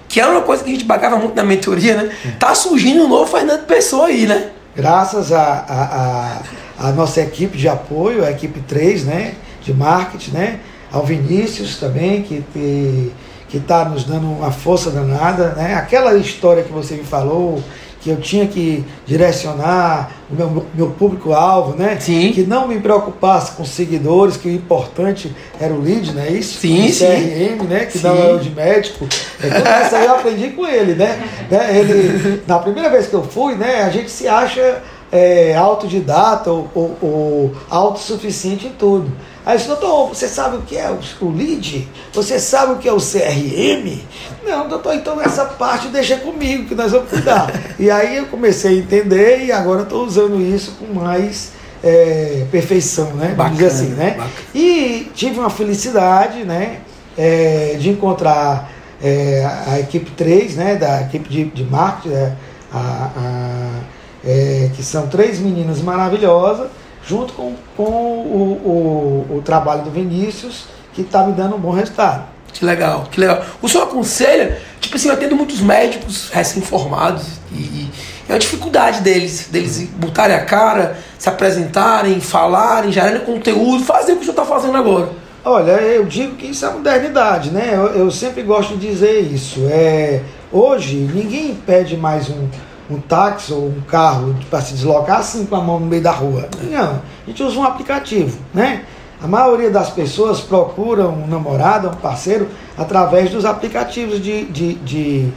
que 0.07 0.19
era 0.19 0.31
uma 0.31 0.41
coisa 0.41 0.63
que 0.63 0.69
a 0.69 0.74
gente 0.74 0.86
bagava 0.86 1.17
muito 1.17 1.36
na 1.36 1.43
mentoria, 1.43 1.95
né? 1.95 2.15
Tá 2.39 2.53
surgindo 2.53 3.03
um 3.03 3.07
novo 3.07 3.25
Fernando 3.25 3.65
Pessoa 3.65 4.07
aí, 4.07 4.27
né? 4.27 4.50
Graças 4.75 5.31
a, 5.31 5.41
a, 5.41 6.83
a, 6.83 6.89
a 6.89 6.91
nossa 6.91 7.22
equipe 7.22 7.57
de 7.57 7.67
apoio, 7.67 8.24
a 8.25 8.31
equipe 8.31 8.60
3, 8.62 9.05
né? 9.05 9.33
De 9.62 9.74
marketing, 9.74 10.31
né? 10.31 10.60
Ao 10.91 11.03
Vinícius 11.03 11.77
também, 11.77 12.22
que, 12.22 12.43
que 12.53 13.12
que 13.53 13.60
está 13.60 13.86
nos 13.86 14.03
dando 14.03 14.25
uma 14.31 14.50
força 14.50 14.89
danada, 14.89 15.50
né? 15.50 15.75
Aquela 15.75 16.15
história 16.15 16.63
que 16.63 16.72
você 16.72 16.95
me 16.95 17.03
falou, 17.03 17.63
que 18.03 18.10
eu 18.10 18.17
tinha 18.17 18.45
que 18.45 18.83
direcionar 19.05 20.12
o 20.29 20.36
meu, 20.36 20.65
meu 20.74 20.89
público-alvo, 20.89 21.77
né? 21.77 21.98
Sim. 22.01 22.33
Que 22.33 22.43
não 22.43 22.67
me 22.67 22.77
preocupasse 22.79 23.53
com 23.53 23.63
seguidores, 23.63 24.36
que 24.36 24.50
o 24.50 24.51
importante 24.51 25.33
era 25.57 25.74
o 25.74 25.81
lead, 25.81 26.13
não 26.13 26.22
é 26.22 26.29
isso? 26.29 26.60
Sim, 26.60 26.86
o 26.86 26.93
sim. 26.93 27.05
CRM, 27.05 27.63
né? 27.63 27.86
Que 27.86 27.98
Sim. 28.00 28.07
é 28.07 28.33
o 28.33 28.39
de 28.39 28.50
médico. 28.50 29.07
É, 29.41 29.48
tudo 29.48 29.86
isso 29.86 29.95
aí 29.95 30.05
eu 30.05 30.15
aprendi 30.15 30.50
com 30.50 30.67
ele, 30.67 30.95
né? 30.95 31.13
Né, 31.50 31.77
Ele, 31.77 32.41
na 32.48 32.57
primeira 32.57 32.89
vez 32.89 33.07
que 33.07 33.13
eu 33.13 33.24
fui, 33.24 33.55
né? 33.55 33.83
A 33.83 33.89
gente 33.89 34.10
se 34.10 34.27
acha 34.27 34.81
é, 35.12 35.55
autodidata 35.55 36.51
ou, 36.51 36.67
ou, 36.74 36.98
ou 37.01 37.51
autossuficiente 37.69 38.67
em 38.67 38.72
tudo. 38.72 39.12
Aí 39.45 39.53
eu 39.53 39.57
disse, 39.57 39.67
doutor, 39.69 40.07
você 40.09 40.27
sabe 40.27 40.57
o 40.57 40.62
que 40.62 40.77
é 40.77 40.89
o, 40.89 41.00
o 41.25 41.31
lead? 41.31 41.88
Você 42.13 42.39
sabe 42.39 42.73
o 42.73 42.77
que 42.77 42.88
é 42.88 42.93
o 42.93 42.97
CRM? 42.97 44.00
Não, 44.45 44.67
doutor, 44.69 44.95
então 44.95 45.19
essa 45.21 45.45
parte 45.45 45.88
deixa 45.89 46.17
comigo, 46.17 46.65
que 46.65 46.75
nós 46.75 46.91
vamos 46.91 47.09
cuidar. 47.09 47.51
e 47.77 47.91
aí 47.91 48.17
eu 48.17 48.25
comecei 48.27 48.77
a 48.77 48.79
entender 48.79 49.45
e 49.45 49.51
agora 49.51 49.83
estou 49.83 50.05
usando 50.05 50.39
isso 50.41 50.73
com 50.79 50.93
mais 50.93 51.51
é, 51.83 52.45
perfeição, 52.51 53.12
né? 53.15 53.33
Vamos 53.35 53.53
dizer 53.57 53.65
Bacana, 53.65 53.83
assim, 53.83 53.88
né? 53.95 54.09
bacana. 54.12 54.29
E 54.55 55.12
tive 55.13 55.39
uma 55.39 55.50
felicidade, 55.50 56.43
né? 56.43 56.79
é, 57.17 57.75
de 57.79 57.89
encontrar 57.89 58.71
é, 59.01 59.45
a 59.67 59.79
equipe 59.79 60.09
3, 60.12 60.55
né? 60.55 60.75
Da 60.75 61.01
equipe 61.01 61.27
de, 61.29 61.45
de 61.45 61.63
marketing, 61.63 62.15
né, 62.15 62.35
a- 62.71 63.09
a- 63.15 63.79
é, 64.25 64.69
que 64.75 64.81
são 64.81 65.07
três 65.07 65.38
meninas 65.39 65.81
maravilhosas, 65.81 66.67
junto 67.07 67.33
com, 67.33 67.53
com 67.75 67.83
o, 67.83 69.27
o, 69.31 69.38
o 69.38 69.41
trabalho 69.41 69.83
do 69.83 69.91
Vinícius, 69.91 70.65
que 70.93 71.01
está 71.01 71.24
me 71.24 71.33
dando 71.33 71.55
um 71.55 71.60
bom 71.60 71.72
resultado. 71.72 72.25
Que 72.53 72.63
legal, 72.63 73.07
que 73.10 73.19
legal. 73.19 73.43
O 73.62 73.67
senhor 73.67 73.86
aconselha, 73.86 74.62
tipo 74.79 74.95
assim, 74.95 75.07
eu 75.07 75.15
atendo 75.15 75.36
muitos 75.36 75.60
médicos 75.60 76.29
recém-formados 76.29 77.25
e, 77.51 77.55
e 77.55 77.91
é 78.29 78.33
uma 78.33 78.39
dificuldade 78.39 79.01
deles, 79.01 79.48
deles 79.51 79.89
botarem 79.95 80.36
a 80.36 80.45
cara, 80.45 80.98
se 81.17 81.27
apresentarem, 81.27 82.22
falarem, 82.22 82.91
gerarem 82.91 83.22
conteúdo, 83.22 83.83
fazer 83.83 84.13
o 84.13 84.15
que 84.17 84.22
o 84.22 84.25
senhor 84.25 84.41
está 84.41 84.45
fazendo 84.45 84.77
agora. 84.77 85.10
Olha, 85.43 85.72
eu 85.72 86.05
digo 86.05 86.36
que 86.36 86.48
isso 86.48 86.65
é 86.65 86.72
modernidade, 86.72 87.51
né? 87.51 87.72
Eu, 87.74 87.88
eu 87.88 88.12
sempre 88.12 88.43
gosto 88.43 88.77
de 88.77 88.88
dizer 88.88 89.19
isso. 89.19 89.67
É, 89.69 90.22
hoje, 90.51 90.95
ninguém 90.95 91.53
pede 91.53 91.98
mais 91.98 92.29
um, 92.29 92.48
um 92.93 93.01
táxi 93.01 93.51
ou 93.51 93.67
um 93.67 93.81
carro 93.81 94.35
para 94.50 94.62
se 94.62 94.73
deslocar 94.73 95.19
assim 95.19 95.45
com 95.45 95.55
a 95.55 95.62
mão 95.62 95.79
no 95.79 95.85
meio 95.85 96.01
da 96.01 96.12
rua. 96.12 96.47
Não, 96.62 97.01
a 97.25 97.27
gente 97.27 97.41
usa 97.43 97.57
um 97.59 97.63
aplicativo, 97.63 98.38
né? 98.53 98.83
A 99.21 99.27
maioria 99.27 99.69
das 99.69 99.89
pessoas 99.89 100.41
procuram 100.41 101.09
um 101.13 101.27
namorado, 101.27 101.88
um 101.88 101.95
parceiro, 101.95 102.50
através 102.77 103.31
dos 103.31 103.45
aplicativos 103.45 104.21
de, 104.21 104.43
de, 104.45 104.73
de, 104.75 105.29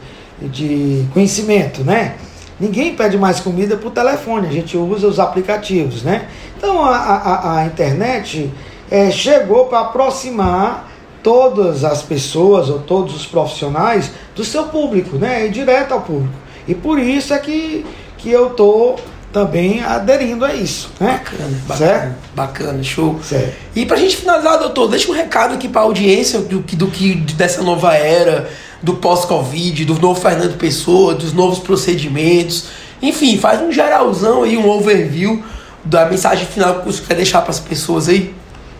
de 0.42 1.06
conhecimento, 1.12 1.84
né? 1.84 2.16
Ninguém 2.58 2.96
pede 2.96 3.18
mais 3.18 3.38
comida 3.38 3.76
por 3.76 3.90
telefone, 3.92 4.48
a 4.48 4.52
gente 4.52 4.76
usa 4.76 5.06
os 5.06 5.20
aplicativos, 5.20 6.02
né? 6.02 6.26
Então 6.56 6.84
a, 6.84 6.96
a, 6.96 7.58
a 7.58 7.66
internet 7.66 8.50
eh, 8.90 9.10
chegou 9.10 9.66
para 9.66 9.80
aproximar 9.80 10.90
todas 11.22 11.84
as 11.84 12.02
pessoas 12.02 12.70
ou 12.70 12.78
todos 12.78 13.14
os 13.14 13.26
profissionais 13.26 14.10
do 14.34 14.44
seu 14.44 14.64
público, 14.64 15.16
né? 15.16 15.46
E 15.46 15.50
direto 15.50 15.92
ao 15.92 16.00
público. 16.00 16.45
E 16.66 16.74
por 16.74 16.98
isso 16.98 17.32
é 17.34 17.38
que, 17.38 17.84
que 18.18 18.30
eu 18.30 18.48
estou 18.48 18.98
também 19.32 19.82
aderindo 19.84 20.44
a 20.44 20.54
isso, 20.54 20.90
né? 20.98 21.20
Bacana, 21.24 21.58
bacana, 21.66 21.76
Certo? 21.90 22.14
bacana, 22.34 22.82
show. 22.82 23.20
Certo. 23.22 23.54
E 23.74 23.84
pra 23.84 23.96
gente 23.96 24.16
finalizar, 24.16 24.58
doutor, 24.58 24.88
deixa 24.88 25.10
um 25.10 25.14
recado 25.14 25.54
aqui 25.54 25.68
pra 25.68 25.82
audiência 25.82 26.40
do 26.40 26.62
que, 26.62 26.74
do 26.74 26.86
que 26.86 27.14
dessa 27.14 27.62
nova 27.62 27.94
era, 27.94 28.48
do 28.82 28.94
pós-Covid, 28.94 29.84
do 29.84 29.98
novo 30.00 30.18
Fernando 30.20 30.56
Pessoa, 30.56 31.14
dos 31.14 31.32
novos 31.34 31.58
procedimentos. 31.58 32.64
Enfim, 33.02 33.36
faz 33.38 33.60
um 33.60 33.70
geralzão 33.70 34.42
aí, 34.42 34.56
um 34.56 34.68
overview 34.70 35.42
da 35.84 36.06
mensagem 36.06 36.46
final 36.46 36.80
que 36.80 36.86
você 36.86 37.02
quer 37.06 37.14
deixar 37.14 37.42
pras 37.42 37.60
pessoas 37.60 38.08
aí. 38.08 38.34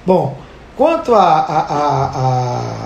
Bom, 0.07 0.39
quanto 0.77 1.15
a, 1.15 1.21
a, 1.23 1.59
a- 1.59 2.11
a- 2.15 2.86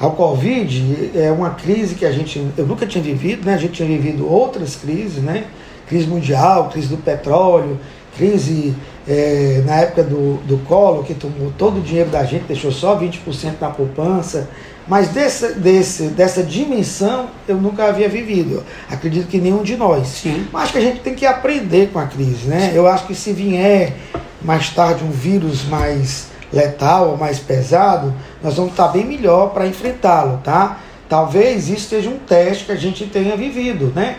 ao 0.00 0.12
Covid, 0.12 1.10
é 1.14 1.30
uma 1.30 1.50
crise 1.50 1.94
que 1.94 2.06
a 2.06 2.10
gente, 2.10 2.42
eu 2.56 2.66
nunca 2.66 2.86
tinha 2.86 3.04
vivido, 3.04 3.44
né? 3.44 3.52
A 3.52 3.58
gente 3.58 3.74
tinha 3.74 3.86
vivido 3.86 4.26
outras 4.26 4.74
crises, 4.74 5.22
né? 5.22 5.44
Crise 5.86 6.06
mundial, 6.06 6.70
crise 6.70 6.88
do 6.88 6.96
petróleo, 6.96 7.78
crise 8.16 8.74
eh, 9.06 9.62
na 9.66 9.76
época 9.76 10.02
do, 10.02 10.38
do 10.46 10.56
colo, 10.64 11.04
que 11.04 11.12
tomou 11.12 11.52
todo 11.58 11.80
o 11.80 11.82
dinheiro 11.82 12.08
da 12.08 12.24
gente, 12.24 12.44
deixou 12.44 12.72
só 12.72 12.98
20% 12.98 13.56
na 13.60 13.68
poupança. 13.68 14.48
Mas 14.88 15.08
desse, 15.08 15.52
desse, 15.52 16.04
dessa 16.04 16.42
dimensão 16.42 17.28
eu 17.46 17.56
nunca 17.56 17.84
havia 17.84 18.08
vivido. 18.08 18.64
Acredito 18.90 19.28
que 19.28 19.38
nenhum 19.38 19.62
de 19.62 19.76
nós. 19.76 20.08
Sim. 20.08 20.46
Mas 20.50 20.62
acho 20.62 20.72
que 20.72 20.78
a 20.78 20.82
gente 20.82 21.00
tem 21.00 21.14
que 21.14 21.26
aprender 21.26 21.90
com 21.92 21.98
a 21.98 22.06
crise, 22.06 22.48
né? 22.48 22.72
Eu 22.74 22.86
acho 22.86 23.06
que 23.06 23.14
se 23.14 23.34
vier 23.34 23.94
mais 24.40 24.70
tarde 24.70 25.04
um 25.04 25.10
vírus 25.10 25.66
mais 25.66 26.29
letal 26.52 27.10
ou 27.10 27.16
mais 27.16 27.38
pesado, 27.38 28.14
nós 28.42 28.54
vamos 28.54 28.72
estar 28.72 28.88
bem 28.88 29.04
melhor 29.04 29.50
para 29.50 29.66
enfrentá-lo, 29.66 30.40
tá? 30.42 30.78
Talvez 31.08 31.68
isso 31.68 31.88
seja 31.88 32.08
um 32.08 32.18
teste 32.18 32.64
que 32.64 32.72
a 32.72 32.76
gente 32.76 33.06
tenha 33.06 33.36
vivido, 33.36 33.92
né? 33.94 34.18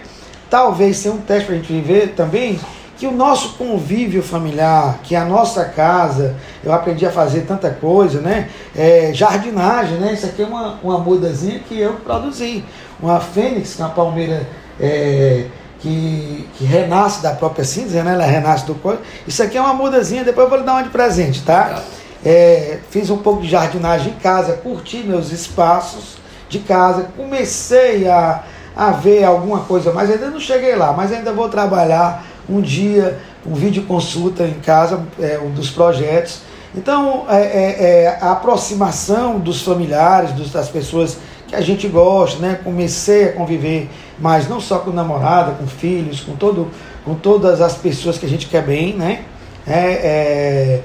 Talvez 0.49 0.97
seja 0.97 1.15
um 1.15 1.21
teste 1.21 1.45
para 1.45 1.55
a 1.55 1.57
gente 1.57 1.71
viver 1.71 2.13
também 2.15 2.59
que 2.97 3.07
o 3.07 3.11
nosso 3.11 3.53
convívio 3.53 4.21
familiar, 4.21 4.99
que 5.01 5.15
a 5.15 5.25
nossa 5.25 5.65
casa, 5.65 6.35
eu 6.63 6.71
aprendi 6.71 7.03
a 7.03 7.09
fazer 7.09 7.41
tanta 7.41 7.71
coisa, 7.71 8.21
né? 8.21 8.47
É, 8.75 9.11
jardinagem, 9.11 9.97
né? 9.97 10.13
Isso 10.13 10.27
aqui 10.27 10.43
é 10.43 10.45
uma, 10.45 10.77
uma 10.83 10.99
mudazinha 10.99 11.59
que 11.67 11.79
eu 11.79 11.93
produzi. 11.93 12.63
Uma 13.01 13.19
fênix, 13.19 13.79
uma 13.79 13.89
palmeira 13.89 14.47
é, 14.79 15.45
que, 15.79 16.47
que 16.55 16.63
renasce 16.63 17.23
da 17.23 17.31
própria 17.31 17.65
cinza, 17.65 18.03
né? 18.03 18.13
Ela 18.13 18.25
renasce 18.25 18.67
do 18.67 18.75
coisa. 18.75 19.01
Isso 19.27 19.41
aqui 19.41 19.57
é 19.57 19.61
uma 19.61 19.73
mudazinha, 19.73 20.23
depois 20.23 20.45
eu 20.45 20.49
vou 20.49 20.59
lhe 20.59 20.63
dar 20.63 20.73
uma 20.73 20.83
de 20.83 20.89
presente, 20.89 21.41
tá? 21.41 21.81
É, 22.23 22.79
fiz 22.89 23.09
um 23.09 23.17
pouco 23.17 23.41
de 23.41 23.49
jardinagem 23.49 24.13
em 24.13 24.15
casa, 24.15 24.53
curti 24.53 24.97
meus 24.97 25.31
espaços 25.31 26.17
de 26.47 26.59
casa, 26.59 27.07
comecei 27.17 28.07
a, 28.07 28.43
a 28.75 28.91
ver 28.91 29.23
alguma 29.23 29.61
coisa, 29.61 29.91
mas 29.91 30.09
ainda 30.09 30.29
não 30.29 30.39
cheguei 30.39 30.75
lá, 30.75 30.93
mas 30.93 31.11
ainda 31.11 31.33
vou 31.33 31.49
trabalhar 31.49 32.25
um 32.47 32.61
dia, 32.61 33.19
um 33.45 33.53
vídeo 33.53 33.83
consulta 33.83 34.43
em 34.43 34.59
casa, 34.59 35.01
é, 35.19 35.39
um 35.39 35.49
dos 35.51 35.69
projetos. 35.69 36.41
Então, 36.75 37.25
é, 37.29 37.41
é, 37.41 38.03
é, 38.03 38.17
a 38.21 38.31
aproximação 38.31 39.39
dos 39.39 39.61
familiares, 39.61 40.31
dos, 40.31 40.51
das 40.51 40.69
pessoas 40.69 41.17
que 41.47 41.55
a 41.55 41.61
gente 41.61 41.87
gosta, 41.87 42.39
né? 42.39 42.59
Comecei 42.63 43.25
a 43.25 43.33
conviver 43.33 43.89
mais, 44.17 44.47
não 44.47 44.61
só 44.61 44.79
com 44.79 44.91
namorada, 44.91 45.51
com 45.51 45.67
filhos, 45.67 46.21
com, 46.21 46.35
todo, 46.35 46.69
com 47.03 47.13
todas 47.15 47.59
as 47.59 47.75
pessoas 47.75 48.17
que 48.17 48.25
a 48.25 48.29
gente 48.29 48.47
quer 48.47 48.63
bem, 48.63 48.93
né? 48.93 49.25
É, 49.67 49.73
é, 49.73 50.81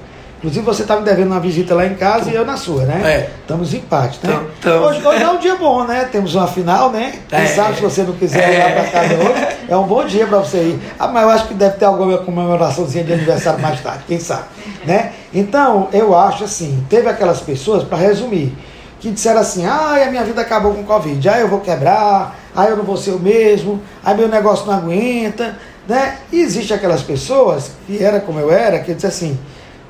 inclusive 0.47 0.65
você 0.65 0.83
está 0.83 0.95
me 0.97 1.03
devendo 1.03 1.33
uma 1.33 1.41
visita 1.41 1.75
lá 1.75 1.85
em 1.85 1.95
casa 1.97 2.31
e 2.31 2.35
eu 2.37 2.47
na 2.47 2.57
sua, 2.57 2.85
né? 2.85 3.00
É. 3.05 3.31
Estamos 3.41 3.75
em 3.75 3.79
empate, 3.79 4.21
né? 4.23 4.31
Então- 4.33 4.47
então- 4.61 4.83
Hoje, 4.85 5.05
hoje 5.05 5.23
é 5.23 5.29
um 5.29 5.38
dia 5.38 5.57
bom, 5.57 5.83
né? 5.85 6.09
Temos 6.11 6.37
uma 6.37 6.47
final, 6.47 6.91
né? 6.93 7.15
Quem 7.29 7.41
É. 7.41 7.47
sabe 7.47 7.75
se 7.75 7.83
você 7.83 8.03
não 8.05 8.12
quiser 8.12 8.55
ir 8.55 8.59
lá 8.59 8.69
É. 8.69 8.73
para 8.75 8.85
casa 8.85 9.15
hoje, 9.15 9.47
é 9.69 9.76
um 9.76 9.83
bom 9.83 10.05
dia 10.05 10.25
para 10.25 10.38
você 10.38 10.59
ir. 10.59 10.81
Ah, 10.99 11.09
mas 11.09 11.23
eu 11.25 11.31
acho 11.31 11.49
que 11.49 11.55
deve 11.55 11.76
ter 11.79 11.85
alguma 11.85 12.19
comemoraçãozinha 12.19 13.03
de 13.03 13.12
aniversário 13.12 13.59
mais 13.61 13.81
tarde, 13.81 14.05
quem 14.07 14.21
sabe, 14.21 14.45
né? 14.85 15.12
Então, 15.35 15.88
eu 15.93 16.17
acho 16.17 16.45
assim, 16.45 16.85
teve 16.88 17.09
aquelas 17.09 17.41
pessoas, 17.41 17.83
para 17.83 17.99
resumir, 17.99 18.57
que 19.00 19.11
disseram 19.11 19.41
assim, 19.41 19.67
ah, 19.67 20.00
a 20.07 20.11
minha 20.11 20.23
vida 20.25 20.41
acabou 20.41 20.75
com 20.75 20.83
o 20.83 20.85
Covid, 20.85 21.29
ah, 21.29 21.41
eu 21.41 21.49
vou 21.49 21.59
quebrar, 21.61 22.37
ah, 22.55 22.65
eu 22.67 22.76
não 22.76 22.85
vou 22.85 22.97
ser 22.97 23.11
o 23.11 23.19
mesmo, 23.19 23.81
ah, 24.05 24.15
meu 24.15 24.29
negócio 24.29 24.65
não 24.65 24.75
aguenta, 24.75 25.57
né? 25.88 26.19
E 26.33 26.41
existe 26.41 26.73
aquelas 26.73 27.03
pessoas, 27.03 27.73
que 27.87 28.00
era 28.03 28.21
como 28.21 28.38
eu 28.38 28.53
era, 28.53 28.79
que 28.79 28.95
dizem 28.95 29.09
assim, 29.09 29.38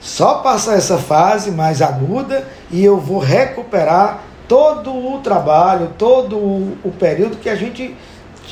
só 0.07 0.35
passar 0.35 0.77
essa 0.77 0.99
fase 0.99 1.51
mais 1.51 1.83
aguda 1.83 2.47
e 2.71 2.83
eu 2.85 2.97
vou 2.97 3.19
recuperar 3.19 4.23
todo 4.47 4.95
o 4.95 5.19
trabalho, 5.19 5.95
todo 5.99 6.37
o, 6.37 6.95
período 6.97 7.39
que 7.39 7.49
a 7.49 7.57
gente 7.57 7.93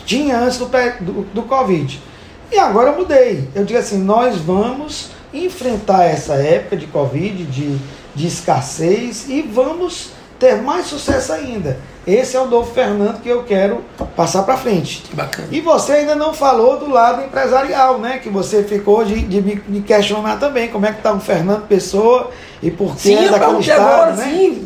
tinha 0.05 0.37
antes 0.37 0.59
do, 0.59 0.67
do, 0.67 1.23
do 1.33 1.43
Covid. 1.45 2.03
E 2.51 2.59
agora 2.59 2.91
eu 2.91 2.99
mudei. 2.99 3.49
Eu 3.55 3.65
digo 3.65 3.79
assim, 3.79 3.99
nós 3.99 4.37
vamos 4.39 5.11
enfrentar 5.33 6.07
essa 6.07 6.35
época 6.35 6.77
de 6.77 6.89
Covid, 6.89 7.45
de, 7.45 7.79
de 8.17 8.27
escassez, 8.27 9.29
e 9.29 9.41
vamos 9.41 10.11
ter 10.41 10.61
mais 10.61 10.87
sucesso 10.87 11.33
ainda. 11.33 11.79
Esse 12.07 12.37
é 12.37 12.41
o 12.41 12.47
novo 12.47 12.71
Fernando 12.73 13.21
que 13.23 13.29
eu 13.29 13.45
quero 13.45 13.83
passar 14.15 14.43
para 14.43 14.57
frente. 14.57 15.03
Que 15.09 15.17
bacana. 15.17 15.49
E 15.51 15.61
você 15.61 15.93
ainda 15.93 16.15
não 16.15 16.35
falou 16.35 16.79
do 16.79 16.91
lado 16.91 17.23
empresarial, 17.25 17.99
né? 17.99 18.19
Que 18.23 18.29
você 18.29 18.63
ficou 18.63 19.05
de, 19.05 19.21
de 19.23 19.41
me, 19.41 19.81
questionar 19.81 20.39
também. 20.39 20.69
Como 20.69 20.85
é 20.85 20.93
que 20.93 20.99
está 20.99 21.13
o 21.13 21.21
Fernando 21.21 21.67
Pessoa 21.67 22.31
e 22.63 22.71
por 22.71 22.95
que 22.97 23.13
é 23.15 23.29
daquele 23.31 23.59
estado, 23.61 23.81
agora, 23.81 24.13
né? 24.13 24.25
sim. 24.25 24.65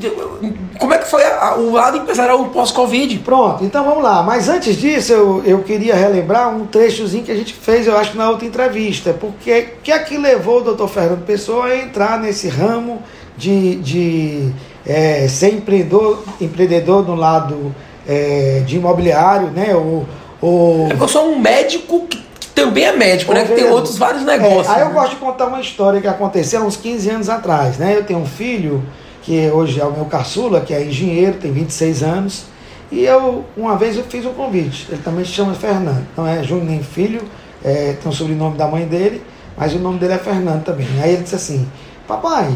Como 0.78 0.94
é 0.94 0.98
que 0.98 1.06
foi 1.08 1.22
a- 1.24 1.54
o 1.56 1.72
lado 1.72 1.98
empresarial 1.98 2.44
pós-Covid? 2.46 3.18
Pronto, 3.20 3.64
então 3.64 3.84
vamos 3.84 4.02
lá. 4.02 4.22
Mas 4.22 4.48
antes 4.48 4.76
disso, 4.76 5.12
eu, 5.12 5.42
eu 5.44 5.62
queria 5.62 5.94
relembrar 5.94 6.48
um 6.54 6.66
trechozinho 6.66 7.24
que 7.24 7.32
a 7.32 7.36
gente 7.36 7.54
fez, 7.54 7.86
eu 7.86 7.96
acho, 7.96 8.16
na 8.16 8.30
outra 8.30 8.46
entrevista. 8.46 9.12
Porque 9.12 9.74
o 9.78 9.82
que 9.82 9.92
é 9.92 9.98
que 10.00 10.16
levou 10.18 10.58
o 10.58 10.62
doutor 10.64 10.88
Fernando 10.88 11.24
Pessoa 11.24 11.66
a 11.66 11.76
entrar 11.76 12.18
nesse 12.20 12.48
ramo 12.48 13.02
de, 13.36 13.76
de 13.76 14.52
é, 14.88 15.28
ser 15.28 15.52
empreendedor, 15.54 16.24
empreendedor 16.40 17.06
no 17.06 17.14
lado 17.14 17.74
é, 18.06 18.62
de 18.66 18.76
imobiliário, 18.76 19.48
né? 19.50 19.74
Ou, 19.74 20.06
ou 20.40 20.88
Eu 20.90 21.08
sou 21.08 21.30
um 21.30 21.38
médico 21.38 22.06
que, 22.08 22.16
que 22.40 22.48
também 22.48 22.84
é 22.84 22.92
médico, 22.92 23.34
né? 23.34 23.42
Que 23.42 23.48
tem 23.48 23.56
Pedro, 23.56 23.74
outros 23.74 23.98
vários 23.98 24.22
É, 24.22 24.24
negócios. 24.24 24.68
aí 24.68 24.80
eu 24.80 24.88
né? 24.88 24.94
gosto 24.94 25.10
de 25.10 25.16
contar 25.16 25.46
uma 25.46 25.60
história 25.60 26.00
que 26.00 26.08
aconteceu 26.08 26.62
há 26.62 26.64
uns 26.64 26.76
15 26.76 27.10
anos 27.10 27.28
atrás, 27.28 27.76
né? 27.76 27.94
Eu 27.96 28.04
tenho 28.04 28.20
um 28.20 28.26
filho, 28.26 28.82
que 29.22 29.50
hoje 29.50 29.78
é 29.78 29.84
o 29.84 29.92
meu 29.92 30.06
caçula, 30.06 30.62
que 30.62 30.72
é 30.72 30.82
engenheiro, 30.82 31.34
tem 31.34 31.52
26 31.52 32.02
anos, 32.02 32.44
e 32.90 33.04
eu, 33.04 33.44
uma 33.54 33.76
vez 33.76 33.96
eu 33.96 34.04
fiz 34.04 34.24
um 34.24 34.32
convite, 34.32 34.86
ele 34.88 35.02
também 35.02 35.22
se 35.22 35.32
chama 35.32 35.52
Fernando, 35.52 36.06
não 36.16 36.26
é 36.26 36.42
Júnior 36.42 36.66
nem 36.66 36.82
filho, 36.82 37.20
é, 37.62 37.94
tem 38.00 38.10
o 38.10 38.14
sobrenome 38.14 38.56
da 38.56 38.66
mãe 38.66 38.86
dele, 38.86 39.22
mas 39.54 39.74
o 39.74 39.78
nome 39.78 39.98
dele 39.98 40.14
é 40.14 40.18
Fernando 40.18 40.64
também. 40.64 40.86
Aí 41.02 41.12
ele 41.12 41.22
disse 41.22 41.34
assim, 41.34 41.68
papai, 42.06 42.48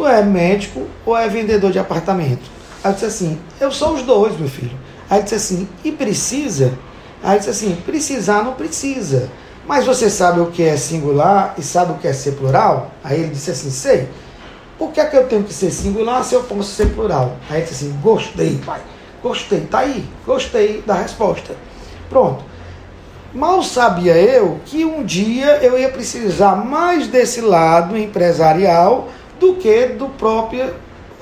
tu 0.00 0.06
é 0.06 0.22
médico 0.22 0.86
ou 1.04 1.14
é 1.16 1.28
vendedor 1.28 1.70
de 1.70 1.78
apartamento? 1.78 2.50
Aí 2.82 2.90
eu 2.90 2.94
disse 2.94 3.04
assim, 3.04 3.38
eu 3.60 3.70
sou 3.70 3.94
os 3.94 4.02
dois, 4.02 4.38
meu 4.38 4.48
filho. 4.48 4.76
Aí 5.10 5.18
ele 5.18 5.24
disse 5.24 5.34
assim, 5.34 5.68
e 5.84 5.92
precisa? 5.92 6.72
Aí 7.22 7.34
eu 7.34 7.38
disse 7.38 7.50
assim, 7.50 7.76
precisar 7.84 8.42
não 8.42 8.54
precisa. 8.54 9.28
Mas 9.66 9.84
você 9.84 10.08
sabe 10.08 10.40
o 10.40 10.46
que 10.46 10.62
é 10.62 10.76
singular 10.76 11.54
e 11.58 11.62
sabe 11.62 11.92
o 11.92 11.96
que 11.96 12.08
é 12.08 12.14
ser 12.14 12.32
plural? 12.32 12.90
Aí 13.04 13.20
ele 13.20 13.28
disse 13.28 13.50
assim, 13.50 13.70
sei. 13.70 14.08
Por 14.78 14.90
que 14.90 15.00
é 15.00 15.04
que 15.04 15.16
eu 15.16 15.28
tenho 15.28 15.44
que 15.44 15.52
ser 15.52 15.70
singular 15.70 16.24
se 16.24 16.34
eu 16.34 16.42
posso 16.44 16.70
ser 16.70 16.86
plural? 16.94 17.36
Aí 17.50 17.58
ele 17.58 17.66
disse 17.66 17.84
assim, 17.84 17.98
gostei, 18.00 18.58
pai. 18.64 18.80
Gostei, 19.22 19.60
tá 19.60 19.80
aí. 19.80 20.08
Gostei 20.24 20.82
da 20.86 20.94
resposta. 20.94 21.54
Pronto. 22.08 22.42
Mal 23.34 23.62
sabia 23.62 24.16
eu 24.16 24.58
que 24.64 24.84
um 24.84 25.04
dia 25.04 25.58
eu 25.62 25.78
ia 25.78 25.90
precisar 25.90 26.56
mais 26.56 27.06
desse 27.06 27.42
lado 27.42 27.96
empresarial 27.96 29.08
do 29.40 29.54
que 29.54 29.86
do 29.86 30.06
próprio 30.06 30.70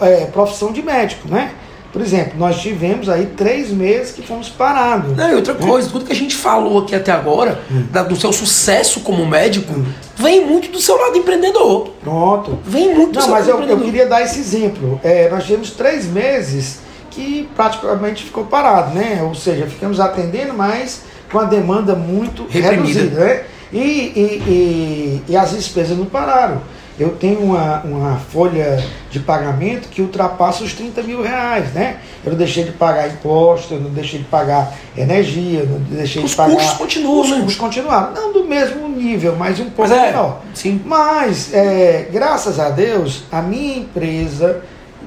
é, 0.00 0.26
profissão 0.26 0.72
de 0.72 0.82
médico, 0.82 1.28
né? 1.28 1.52
Por 1.90 2.02
exemplo, 2.02 2.34
nós 2.38 2.60
tivemos 2.60 3.08
aí 3.08 3.24
três 3.34 3.70
meses 3.70 4.12
que 4.12 4.20
fomos 4.20 4.50
parados. 4.50 5.16
Não, 5.16 5.30
e 5.30 5.34
outra 5.34 5.54
coisa, 5.54 5.88
tudo 5.88 6.04
que 6.04 6.12
a 6.12 6.14
gente 6.14 6.36
falou 6.36 6.80
aqui 6.80 6.94
até 6.94 7.10
agora, 7.10 7.58
da- 7.90 8.02
do 8.02 8.14
seu 8.14 8.30
sucesso 8.30 9.00
como 9.00 9.24
médico, 9.26 9.72
vem 10.14 10.44
muito 10.44 10.70
do 10.70 10.78
seu 10.78 10.96
lado 10.98 11.16
empreendedor. 11.16 11.88
Pronto. 12.04 12.58
Vem 12.62 12.94
muito 12.94 13.12
do 13.12 13.16
Não, 13.16 13.22
seu 13.22 13.32
mas 13.32 13.46
lado 13.46 13.62
eu, 13.62 13.68
eu 13.70 13.80
queria 13.80 14.06
dar 14.06 14.20
esse 14.22 14.38
exemplo. 14.38 15.00
É, 15.02 15.30
nós 15.30 15.44
tivemos 15.44 15.70
três 15.70 16.04
meses 16.04 16.80
que 17.10 17.48
praticamente 17.56 18.22
ficou 18.22 18.44
parado, 18.44 18.94
né? 18.94 19.20
Ou 19.22 19.34
seja, 19.34 19.66
ficamos 19.66 19.98
atendendo, 19.98 20.52
mas 20.52 21.02
com 21.32 21.38
a 21.38 21.44
demanda 21.44 21.94
muito 21.94 22.46
Reprimida. 22.50 23.00
reduzida, 23.00 23.24
né? 23.24 23.42
E, 23.72 23.78
e, 23.78 24.42
e, 24.46 25.22
e 25.32 25.36
as 25.36 25.50
despesas 25.52 25.96
não 25.96 26.04
pararam. 26.06 26.60
Eu 26.98 27.10
tenho 27.10 27.40
uma, 27.40 27.80
uma 27.82 28.16
folha 28.16 28.82
de 29.08 29.20
pagamento 29.20 29.88
que 29.88 30.02
ultrapassa 30.02 30.64
os 30.64 30.72
30 30.72 31.02
mil 31.02 31.22
reais, 31.22 31.72
né? 31.72 31.98
Eu 32.24 32.32
não 32.32 32.38
deixei 32.38 32.64
de 32.64 32.72
pagar 32.72 33.08
imposto, 33.08 33.74
eu 33.74 33.80
não 33.80 33.90
deixei 33.90 34.18
de 34.18 34.24
pagar 34.24 34.74
energia, 34.96 35.60
eu 35.60 35.66
não 35.66 35.78
deixei 35.78 36.22
Os 36.24 36.30
de 36.30 36.36
pagar... 36.36 36.54
custos 36.56 36.76
continuam, 36.76 37.20
Os 37.20 37.30
né? 37.30 37.36
custos 37.36 37.56
continuaram. 37.56 38.12
Não 38.12 38.32
do 38.32 38.44
mesmo 38.44 38.88
nível, 38.88 39.36
mas 39.38 39.60
um 39.60 39.70
pouco 39.70 39.82
Mas 39.82 39.92
é, 39.92 40.06
menor. 40.06 40.42
sim. 40.52 40.80
Mas, 40.84 41.54
é, 41.54 42.08
graças 42.10 42.58
a 42.58 42.70
Deus, 42.70 43.22
a 43.30 43.40
minha 43.40 43.78
empresa 43.78 44.60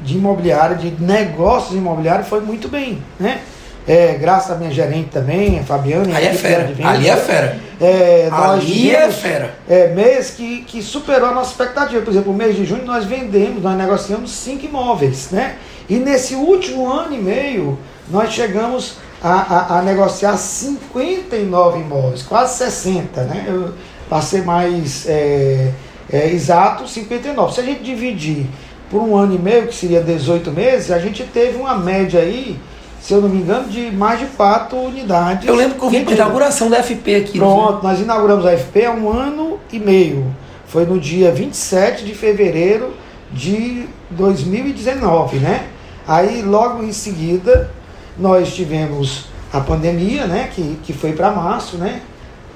de 0.03 0.15
imobiliário, 0.15 0.77
de 0.77 0.91
negócios 1.03 1.75
imobiliários, 1.75 2.27
foi 2.27 2.39
muito 2.39 2.69
bem, 2.69 3.03
né? 3.19 3.39
É, 3.87 4.13
graças 4.13 4.51
à 4.51 4.55
minha 4.55 4.71
gerente 4.71 5.09
também, 5.09 5.59
a 5.59 5.63
Fabiana. 5.63 6.15
Aí 6.15 6.27
é 6.27 6.33
fera, 6.33 6.71
ali 6.83 7.09
é 7.09 7.17
fera. 7.17 7.57
É, 7.81 8.29
nós 8.29 8.61
Ali 8.61 8.95
é 8.95 9.09
fera. 9.11 9.55
é, 9.67 9.87
mês 9.87 10.29
que, 10.29 10.61
que 10.61 10.83
superou 10.83 11.29
a 11.29 11.33
nossa 11.33 11.49
expectativa. 11.51 12.01
Por 12.01 12.11
exemplo, 12.11 12.31
o 12.31 12.35
mês 12.35 12.55
de 12.55 12.63
junho 12.63 12.85
nós 12.85 13.05
vendemos, 13.05 13.63
nós 13.63 13.75
negociamos 13.75 14.31
cinco 14.31 14.65
imóveis, 14.65 15.29
né? 15.31 15.55
E 15.89 15.95
nesse 15.95 16.35
último 16.35 16.87
ano 16.91 17.15
e 17.15 17.17
meio, 17.17 17.79
nós 18.09 18.31
chegamos 18.31 18.97
a, 19.21 19.31
a, 19.31 19.79
a 19.79 19.81
negociar 19.81 20.37
59 20.37 21.79
imóveis, 21.79 22.21
quase 22.21 22.57
60, 22.57 23.23
né? 23.23 23.45
Eu, 23.47 23.73
para 24.07 24.21
ser 24.21 24.43
mais 24.43 25.07
é, 25.07 25.71
é, 26.11 26.29
exato, 26.29 26.87
59. 26.87 27.53
Se 27.53 27.61
a 27.61 27.63
gente 27.63 27.81
dividir 27.81 28.45
por 28.89 29.01
um 29.01 29.15
ano 29.15 29.33
e 29.33 29.39
meio, 29.39 29.67
que 29.67 29.75
seria 29.75 30.01
18 30.01 30.51
meses, 30.51 30.91
a 30.91 30.99
gente 30.99 31.23
teve 31.23 31.57
uma 31.57 31.75
média 31.75 32.19
aí, 32.19 32.59
se 33.01 33.13
eu 33.13 33.21
não 33.21 33.27
me 33.27 33.41
engano, 33.41 33.67
de 33.67 33.91
mais 33.91 34.19
de 34.19 34.27
quatro 34.27 34.77
unidades. 34.77 35.47
Eu 35.47 35.55
lembro 35.55 35.77
que 35.77 35.83
eu 35.83 35.89
vi 35.89 35.97
a 35.97 36.01
inauguração 36.01 36.69
da 36.69 36.83
FP 36.83 37.15
aqui. 37.15 37.37
Pronto, 37.39 37.81
nós 37.83 37.99
inauguramos 37.99 38.45
a 38.45 38.55
FP 38.55 38.85
há 38.85 38.91
um 38.91 39.09
ano 39.09 39.59
e 39.71 39.79
meio. 39.79 40.33
Foi 40.67 40.85
no 40.85 40.99
dia 40.99 41.31
27 41.31 42.05
de 42.05 42.13
fevereiro 42.13 42.93
de 43.31 43.87
2019, 44.11 45.37
né? 45.37 45.67
Aí 46.07 46.43
logo 46.43 46.83
em 46.83 46.93
seguida 46.93 47.71
nós 48.17 48.53
tivemos 48.53 49.25
a 49.51 49.59
pandemia, 49.59 50.27
né? 50.27 50.49
Que, 50.53 50.79
que 50.83 50.93
foi 50.93 51.13
para 51.13 51.31
março, 51.31 51.77
né? 51.77 52.01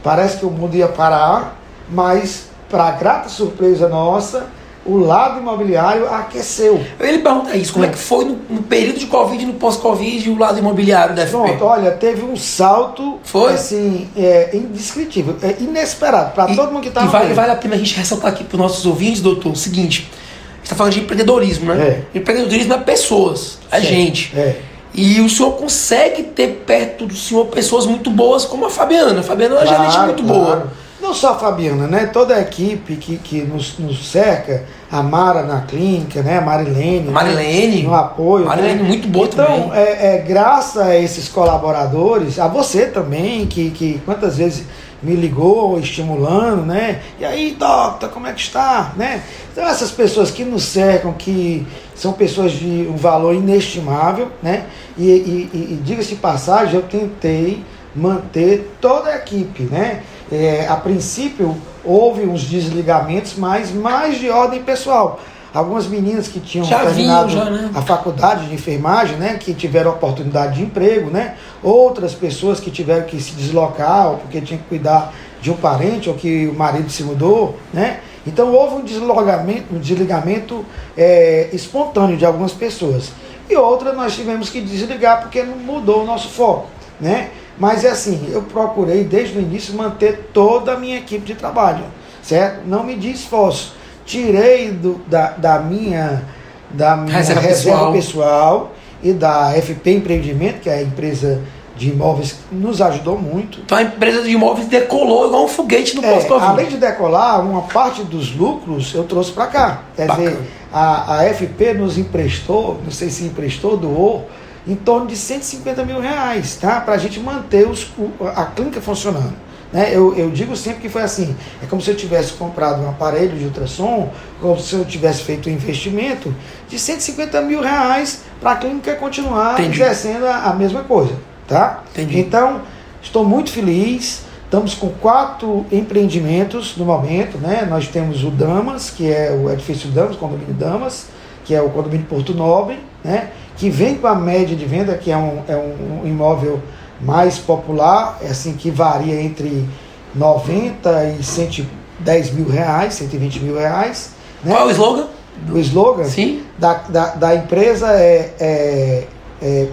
Parece 0.04 0.38
que 0.38 0.46
o 0.46 0.52
mundo 0.52 0.76
ia 0.76 0.88
parar, 0.88 1.60
mas 1.90 2.50
para 2.70 2.92
grata 2.92 3.30
surpresa 3.30 3.90
nossa, 3.90 4.48
o 4.86 4.98
lado 4.98 5.40
imobiliário 5.40 6.08
aqueceu. 6.08 6.76
Lhe 7.00 7.18
perguntar 7.18 7.56
isso, 7.56 7.74
como 7.74 7.86
é 7.86 7.88
que 7.90 7.98
foi 7.98 8.26
no, 8.26 8.38
no 8.50 8.62
período 8.64 9.00
de 9.00 9.08
Covid 9.08 9.42
e 9.44 9.46
no 9.48 9.54
pós-Covid 9.54 10.30
o 10.30 10.38
lado 10.38 10.60
imobiliário 10.60 11.16
da 11.16 11.24
FP? 11.26 11.32
Pronto, 11.32 11.66
olha, 11.66 11.92
teve 11.92 12.24
um 12.24 12.36
salto 12.38 13.20
Foi? 13.24 13.54
assim, 13.54 14.08
é, 14.16 14.52
indescritível, 14.54 15.36
é 15.42 15.56
inesperado 15.60 16.34
para 16.34 16.54
todo 16.56 16.72
mundo 16.72 16.84
que 16.84 16.92
tá 16.92 17.04
E 17.04 17.08
vale, 17.08 17.34
vale 17.34 17.52
a 17.52 17.56
pena 17.56 17.76
a 17.76 17.78
gente 17.78 17.96
ressaltar 17.96 18.32
aqui 18.32 18.44
para 18.44 18.56
os 18.56 18.62
nossos 18.62 18.86
ouvintes, 18.86 19.22
doutor, 19.22 19.54
o 19.54 19.56
seguinte: 19.56 20.08
a 20.12 20.56
gente 20.58 20.64
está 20.64 20.76
falando 20.76 20.94
de 20.94 21.00
empreendedorismo, 21.00 21.74
né? 21.74 22.04
Empreendedorismo 22.14 22.74
é 22.74 22.78
pessoas, 22.78 23.58
é 23.72 23.78
Certo. 23.80 23.88
gente. 23.92 24.32
É. 24.38 24.56
E 24.94 25.20
o 25.20 25.28
senhor 25.30 25.52
consegue 25.54 26.24
ter 26.24 26.64
perto 26.66 27.06
do 27.06 27.16
senhor 27.16 27.46
pessoas 27.48 27.86
muito 27.86 28.10
boas, 28.10 28.46
como 28.46 28.66
a 28.66 28.70
Fabiana. 28.70 29.20
A 29.20 29.24
Fabiana 29.24 29.56
é 29.56 29.58
uma 29.58 29.66
gerente 29.68 29.92
Claro, 29.92 30.06
muito 30.06 30.24
claro. 30.24 30.44
boa. 30.44 30.68
Não 31.06 31.14
só 31.14 31.34
a 31.34 31.36
Fabiana, 31.36 31.86
né? 31.86 32.08
Toda 32.08 32.34
a 32.34 32.42
equipe 32.42 32.96
que, 32.96 33.18
que 33.18 33.42
nos, 33.44 33.78
nos 33.78 34.10
cerca, 34.10 34.64
a 34.92 35.04
Mara 35.04 35.44
na 35.44 35.62
clínica, 35.62 36.24
né? 36.24 36.40
A 36.40 36.42
Marilene. 36.42 37.10
A 37.10 37.12
Marilene. 37.12 37.84
né? 37.84 37.88
No 37.88 37.94
apoio. 37.94 38.46
Marilene 38.48 38.82
né? 38.82 38.88
muito 38.88 39.08
boa 39.08 39.28
então, 39.32 39.46
também. 39.46 39.72
É, 39.74 40.16
é, 40.16 40.18
graças 40.28 40.82
a 40.82 40.98
esses 40.98 41.30
colaboradores, 41.30 42.40
a 42.40 42.48
você 42.48 42.88
também, 42.88 43.46
que, 43.46 43.70
que 43.70 44.02
quantas 44.04 44.38
vezes 44.38 44.66
me 45.04 45.16
ligou 45.16 45.78
estimulando, 45.80 46.66
né? 46.66 47.02
E 47.20 47.24
aí, 47.24 47.52
doctor, 47.52 48.10
como 48.10 48.26
é 48.26 48.34
que 48.34 48.42
está? 48.42 48.92
Né? 48.98 49.22
Então, 49.52 49.64
essas 49.68 49.92
pessoas 49.92 50.32
que 50.32 50.44
nos 50.44 50.64
cercam, 50.64 51.14
que 51.14 51.68
são 51.94 52.14
pessoas 52.14 52.52
de 52.52 52.90
um 52.90 52.96
valor 52.96 53.36
inestimável, 53.36 54.30
né? 54.42 54.66
E, 54.98 55.04
e, 55.04 55.50
e, 55.54 55.58
e 55.74 55.82
diga-se 55.84 56.16
passagem, 56.16 56.74
eu 56.74 56.82
tentei 56.82 57.64
manter 57.96 58.76
toda 58.82 59.12
a 59.12 59.18
equipe, 59.18 59.64
né? 59.64 60.02
É, 60.32 60.68
a 60.68 60.76
princípio 60.76 61.56
houve 61.84 62.24
uns 62.24 62.44
desligamentos, 62.44 63.36
mas 63.38 63.72
mais 63.72 64.18
de 64.18 64.30
ordem 64.30 64.64
pessoal. 64.64 65.20
Algumas 65.54 65.88
meninas 65.88 66.28
que 66.28 66.40
tinham 66.40 66.66
Já 66.66 66.80
terminado 66.80 67.30
já, 67.30 67.46
né? 67.46 67.72
a 67.74 67.82
faculdade 67.82 68.48
de 68.48 68.54
enfermagem, 68.54 69.16
né, 69.16 69.38
que 69.40 69.54
tiveram 69.54 69.92
oportunidade 69.92 70.56
de 70.56 70.64
emprego, 70.64 71.10
né? 71.10 71.36
Outras 71.64 72.14
pessoas 72.14 72.60
que 72.60 72.70
tiveram 72.70 73.06
que 73.06 73.22
se 73.22 73.32
deslocar 73.32 74.10
ou 74.10 74.18
porque 74.18 74.42
tinham 74.42 74.62
que 74.62 74.68
cuidar 74.68 75.14
de 75.42 75.50
um 75.50 75.56
parente 75.56 76.10
ou 76.10 76.16
que 76.16 76.48
o 76.48 76.54
marido 76.54 76.90
se 76.90 77.04
mudou, 77.04 77.58
né? 77.74 78.02
Então 78.28 78.52
houve 78.52 78.76
um 78.76 78.84
deslogamento, 78.84 79.74
um 79.74 79.80
desligamento 79.80 80.66
é, 80.98 81.50
espontâneo 81.54 82.18
de 82.18 82.26
algumas 82.26 82.52
pessoas. 82.52 83.12
E 83.50 83.56
outra 83.56 83.94
nós 83.94 84.16
tivemos 84.16 84.50
que 84.50 84.60
desligar 84.60 85.22
porque 85.22 85.42
não 85.44 85.56
mudou 85.56 86.04
o 86.04 86.06
nosso 86.06 86.30
foco, 86.30 86.68
né? 87.00 87.30
Mas 87.58 87.84
é 87.86 87.90
assim, 87.90 88.28
eu 88.32 88.42
procurei 88.42 89.04
desde 89.04 89.38
o 89.38 89.42
início 89.42 89.74
manter 89.74 90.30
toda 90.34 90.74
a 90.74 90.78
minha 90.78 90.98
equipe 90.98 91.26
de 91.26 91.36
trabalho, 91.36 91.86
certo? 92.22 92.68
Não 92.68 92.84
me 92.84 92.94
esforço. 93.12 93.74
Tirei 94.06 94.72
do, 94.72 95.00
da, 95.08 95.32
da 95.32 95.60
minha, 95.60 96.24
da 96.70 96.96
minha 96.98 97.18
Reserva 97.18 97.42
reserva, 97.42 97.92
pessoal. 97.92 97.92
pessoal. 97.94 98.72
e 99.02 99.14
da 99.14 99.52
FP 99.54 99.92
Empreendimento, 99.92 100.60
que 100.62 100.70
é 100.70 100.76
a 100.76 100.82
empresa 100.82 101.42
de 101.78 101.90
imóveis 101.90 102.32
que 102.34 102.56
nos 102.56 102.82
ajudou 102.82 103.18
muito. 103.18 103.60
Então 103.66 103.78
a 103.78 103.84
empresa 103.84 104.22
de 104.22 104.30
imóveis 104.30 104.68
decolou 104.68 105.28
igual 105.28 105.44
um 105.46 105.48
foguete 105.48 105.96
no 105.96 106.06
É, 106.06 106.14
pós-Covid. 106.14 106.46
além 106.50 106.68
de 106.68 106.78
decolar, 106.78 107.42
uma 107.42 107.64
parte 107.64 108.04
dos 108.04 108.34
lucros 108.36 108.94
eu 108.94 109.04
trouxe 109.04 109.32
para 109.32 109.48
cá. 109.48 109.82
Quer 109.96 110.08
Bacana. 110.08 110.30
dizer, 110.30 110.42
a, 110.72 111.20
a 111.22 111.34
FP 111.34 111.74
nos 111.74 111.98
emprestou, 111.98 112.80
não 112.84 112.92
sei 112.92 113.10
se 113.10 113.26
emprestou, 113.26 113.76
doou, 113.76 114.30
em 114.68 114.76
torno 114.76 115.08
de 115.08 115.16
150 115.16 115.84
mil 115.86 116.00
reais, 116.00 116.56
tá? 116.60 116.82
Para 116.82 116.96
a 116.96 116.98
gente 116.98 117.20
manter 117.20 117.68
os, 117.68 117.84
o- 117.98 118.12
a 118.36 118.46
clínica 118.46 118.82
funcionando. 118.82 119.34
Né? 119.74 119.90
Eu, 119.92 120.16
eu 120.16 120.30
digo 120.30 120.56
sempre 120.56 120.82
que 120.82 120.90
foi 120.90 121.02
assim: 121.02 121.36
é 121.62 121.66
como 121.66 121.82
se 121.82 121.90
eu 121.92 121.96
tivesse 121.96 122.34
comprado 122.34 122.82
um 122.82 122.90
aparelho 122.90 123.38
de 123.38 123.46
ultrassom, 123.46 124.12
como 124.42 124.60
se 124.60 124.74
eu 124.74 124.86
tivesse 124.86 125.24
feito 125.24 125.50
um 125.50 125.52
investimento 125.52 126.34
de 126.70 126.80
150 126.80 127.42
mil 127.42 127.62
reais 127.62 128.22
para 128.40 128.52
a 128.52 128.56
clínica 128.56 128.96
continuar 128.96 129.54
Entendi. 129.60 129.82
exercendo 129.82 130.26
a, 130.28 130.46
a 130.50 130.54
mesma 130.54 130.84
coisa. 130.84 131.14
Tá? 131.48 131.84
Entendi. 131.92 132.20
Então, 132.20 132.62
estou 133.02 133.24
muito 133.26 133.52
feliz. 133.52 134.24
Estamos 134.46 134.74
com 134.76 134.90
quatro 134.90 135.66
empreendimentos 135.72 136.78
no 136.78 136.86
momento, 136.86 137.38
né? 137.38 137.68
Nós 137.70 137.88
temos 137.88 138.24
o 138.24 138.30
Damas, 138.30 138.90
que 138.90 139.12
é 139.12 139.32
o 139.32 139.52
edifício 139.52 139.90
Damas, 139.90 140.16
condomínio 140.16 140.54
Damas, 140.54 141.08
que 141.44 141.54
é 141.54 141.62
o 141.62 141.70
condomínio 141.70 142.06
Porto 142.06 142.34
Nobre, 142.34 142.80
né? 143.04 143.32
Que 143.58 143.70
vem 143.70 143.96
com 143.96 144.08
a 144.08 144.16
média 144.16 144.56
de 144.56 144.66
venda, 144.66 144.96
que 144.98 145.12
é 145.12 145.18
um, 145.18 145.42
é 145.48 145.56
um 145.56 146.02
imóvel 146.06 146.62
mais 147.02 147.38
popular, 147.38 148.18
é 148.22 148.28
assim 148.28 148.54
que 148.54 148.70
varia 148.72 149.20
entre 149.22 149.68
90 150.14 151.16
e 151.20 151.24
110 151.24 152.32
mil 152.32 152.48
reais, 152.50 152.94
120 152.96 153.40
mil 153.42 153.58
reais. 153.58 154.12
Né? 154.44 154.54
Qual 154.54 154.64
é 154.64 154.68
o 154.68 154.72
slogan? 154.72 155.08
O 155.52 155.58
slogan 155.60 156.06
Sim. 156.06 156.44
da, 156.58 156.74
da, 156.90 157.06
da 157.16 157.36
empresa 157.36 157.92
é, 157.92 158.34
é, 158.40 159.04
é 159.42 159.68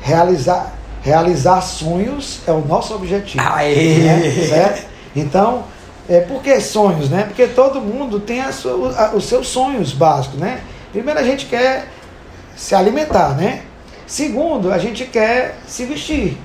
realizar, 0.00 0.72
realizar 1.02 1.60
sonhos 1.62 2.40
é 2.46 2.52
o 2.52 2.60
nosso 2.64 2.94
objetivo. 2.94 3.42
Aê! 3.46 3.98
Né? 3.98 4.30
Certo? 4.48 4.86
Então, 5.16 5.64
é, 6.08 6.20
por 6.20 6.42
que 6.42 6.60
sonhos, 6.60 7.08
né? 7.10 7.24
Porque 7.24 7.46
todo 7.46 7.80
mundo 7.80 8.20
tem 8.20 8.40
a 8.40 8.52
sua, 8.52 8.92
a- 8.96 9.14
os 9.14 9.24
seus 9.26 9.48
sonhos 9.48 9.92
básicos, 9.92 10.38
né? 10.38 10.60
Primeiro, 10.92 11.18
a 11.18 11.22
gente 11.24 11.46
quer 11.46 11.88
se 12.56 12.74
alimentar, 12.74 13.30
né? 13.30 13.62
Segundo, 14.06 14.72
a 14.72 14.78
gente 14.78 15.04
quer 15.04 15.56
se 15.66 15.84
vestir. 15.84 16.38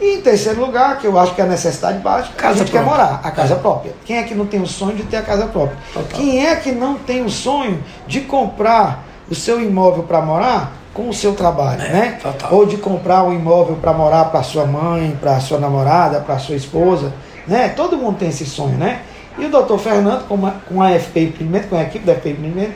E 0.00 0.16
em 0.16 0.20
terceiro 0.20 0.60
lugar, 0.60 0.98
que 0.98 1.06
eu 1.06 1.16
acho 1.18 1.34
que 1.34 1.40
é 1.40 1.44
a 1.44 1.46
necessidade 1.46 1.98
básica, 1.98 2.34
Casa 2.36 2.54
a 2.54 2.58
gente 2.58 2.70
própria. 2.72 2.92
quer 2.96 3.04
morar, 3.04 3.20
a 3.22 3.30
casa 3.30 3.54
própria. 3.54 3.94
Quem 4.04 4.18
é 4.18 4.22
que 4.24 4.34
não 4.34 4.44
tem 4.46 4.60
o 4.60 4.66
sonho 4.66 4.96
de 4.96 5.04
ter 5.04 5.18
a 5.18 5.22
casa 5.22 5.46
própria? 5.46 5.76
Total. 5.92 6.18
Quem 6.18 6.44
é 6.46 6.56
que 6.56 6.72
não 6.72 6.94
tem 6.98 7.24
o 7.24 7.30
sonho 7.30 7.82
de 8.06 8.20
comprar 8.22 9.04
o 9.30 9.34
seu 9.34 9.60
imóvel 9.62 10.02
para 10.02 10.20
morar 10.20 10.72
com 10.92 11.08
o 11.08 11.14
seu 11.14 11.34
trabalho, 11.34 11.80
É, 11.82 11.88
né? 11.88 12.18
total. 12.22 12.52
Ou 12.54 12.66
de 12.66 12.76
comprar 12.76 13.22
um 13.24 13.32
imóvel 13.32 13.76
para 13.76 13.92
morar 13.92 14.24
para 14.26 14.42
sua 14.42 14.66
mãe, 14.66 15.16
para 15.20 15.38
sua 15.40 15.58
namorada, 15.58 16.20
para 16.20 16.38
sua 16.38 16.56
esposa, 16.56 17.12
né? 17.46 17.68
Todo 17.68 17.96
mundo 17.96 18.18
tem 18.18 18.28
esse 18.28 18.44
sonho, 18.44 18.76
né? 18.76 19.00
E 19.38 19.44
o 19.46 19.48
doutor 19.48 19.78
Fernando, 19.78 20.26
com 20.28 20.44
a, 20.46 20.50
com 20.68 20.82
a 20.82 20.90
FP 20.98 21.20
Empreendimento, 21.20 21.68
com 21.68 21.76
a 21.76 21.82
equipe 21.82 22.04
da 22.04 22.14
FP 22.14 22.30
Empreendimento, 22.30 22.74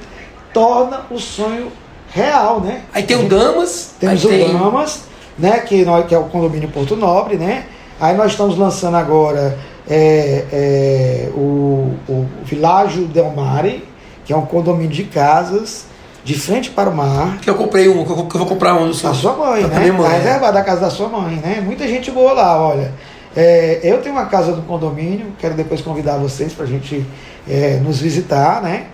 torna 0.53 1.03
o 1.11 1.19
sonho 1.19 1.71
real, 2.11 2.61
né? 2.61 2.83
Aí 2.93 3.03
tem 3.03 3.17
o 3.17 3.29
Damas. 3.29 3.95
Temos 3.99 4.25
o 4.25 4.29
tem... 4.29 4.53
Damas, 4.53 5.03
né, 5.39 5.59
que, 5.61 5.85
nós, 5.85 6.07
que 6.07 6.15
é 6.15 6.19
o 6.19 6.25
condomínio 6.25 6.69
Porto 6.69 6.97
Nobre, 6.97 7.37
né? 7.37 7.65
Aí 8.01 8.17
nós 8.17 8.33
estamos 8.33 8.57
lançando 8.57 8.97
agora 8.97 9.59
é, 9.89 10.45
é, 10.53 11.29
o, 11.35 11.95
o 12.09 12.27
Világio 12.45 13.07
Del 13.07 13.31
Mare, 13.31 13.85
que 14.25 14.33
é 14.33 14.37
um 14.37 14.47
condomínio 14.47 14.91
de 14.91 15.05
casas 15.05 15.87
de 16.25 16.39
frente 16.39 16.71
para 16.71 16.91
o 16.91 16.95
mar. 16.95 17.39
Que 17.41 17.49
eu 17.49 17.55
comprei 17.55 17.89
um, 17.89 18.05
que 18.05 18.11
eu 18.11 18.27
que 18.27 18.35
eu 18.35 18.39
vou 18.39 18.47
comprar 18.47 18.75
um 18.75 18.91
do 18.91 19.09
A 19.09 19.15
sua 19.15 19.33
mãe, 19.35 19.65
Pra 19.65 19.79
né? 19.79 19.81
minha 19.81 19.93
mãe, 19.93 20.09
Tá 20.09 20.15
é. 20.15 20.19
reservado 20.19 20.53
da 20.53 20.63
casa 20.63 20.81
da 20.83 20.91
sua 20.91 21.09
mãe, 21.09 21.37
né? 21.37 21.63
Muita 21.65 21.89
gente 21.89 22.11
boa 22.11 22.33
lá, 22.33 22.69
olha. 22.69 22.93
É, 23.37 23.81
eu 23.83 23.99
tenho 24.03 24.15
uma 24.15 24.27
casa 24.27 24.53
do 24.53 24.63
condomínio, 24.63 25.27
quero 25.39 25.55
depois 25.55 25.81
convidar 25.81 26.17
vocês 26.17 26.53
para 26.53 26.65
a 26.65 26.69
gente 26.69 27.05
é, 27.49 27.81
nos 27.83 27.99
visitar, 28.01 28.61
né? 28.63 28.87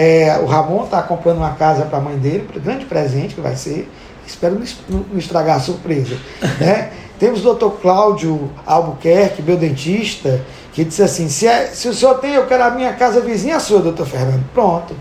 É, 0.00 0.38
o 0.42 0.46
Ramon 0.46 0.84
está 0.84 1.02
comprando 1.02 1.36
uma 1.36 1.50
casa 1.50 1.84
para 1.84 1.98
a 1.98 2.00
mãe 2.00 2.16
dele, 2.16 2.48
grande 2.56 2.86
presente 2.86 3.34
que 3.34 3.40
vai 3.42 3.54
ser. 3.54 3.86
Espero 4.26 4.54
não 4.54 4.62
es- 4.62 4.78
não 4.88 5.00
não 5.12 5.18
estragar 5.18 5.56
a 5.56 5.60
surpresa. 5.60 6.16
né? 6.58 6.90
Temos 7.18 7.44
o 7.44 7.52
Dr. 7.52 7.68
Cláudio 7.82 8.50
Albuquerque, 8.64 9.42
meu 9.42 9.58
dentista, 9.58 10.40
que 10.72 10.84
disse 10.84 11.02
assim: 11.02 11.28
se, 11.28 11.46
é- 11.46 11.66
se 11.66 11.86
o 11.86 11.92
senhor 11.92 12.14
tem, 12.14 12.32
eu 12.32 12.46
quero 12.46 12.64
a 12.64 12.70
minha 12.70 12.94
casa 12.94 13.20
vizinha 13.20 13.60
sua, 13.60 13.80
doutor 13.80 14.06
Fernando. 14.06 14.42
Pronto. 14.54 14.94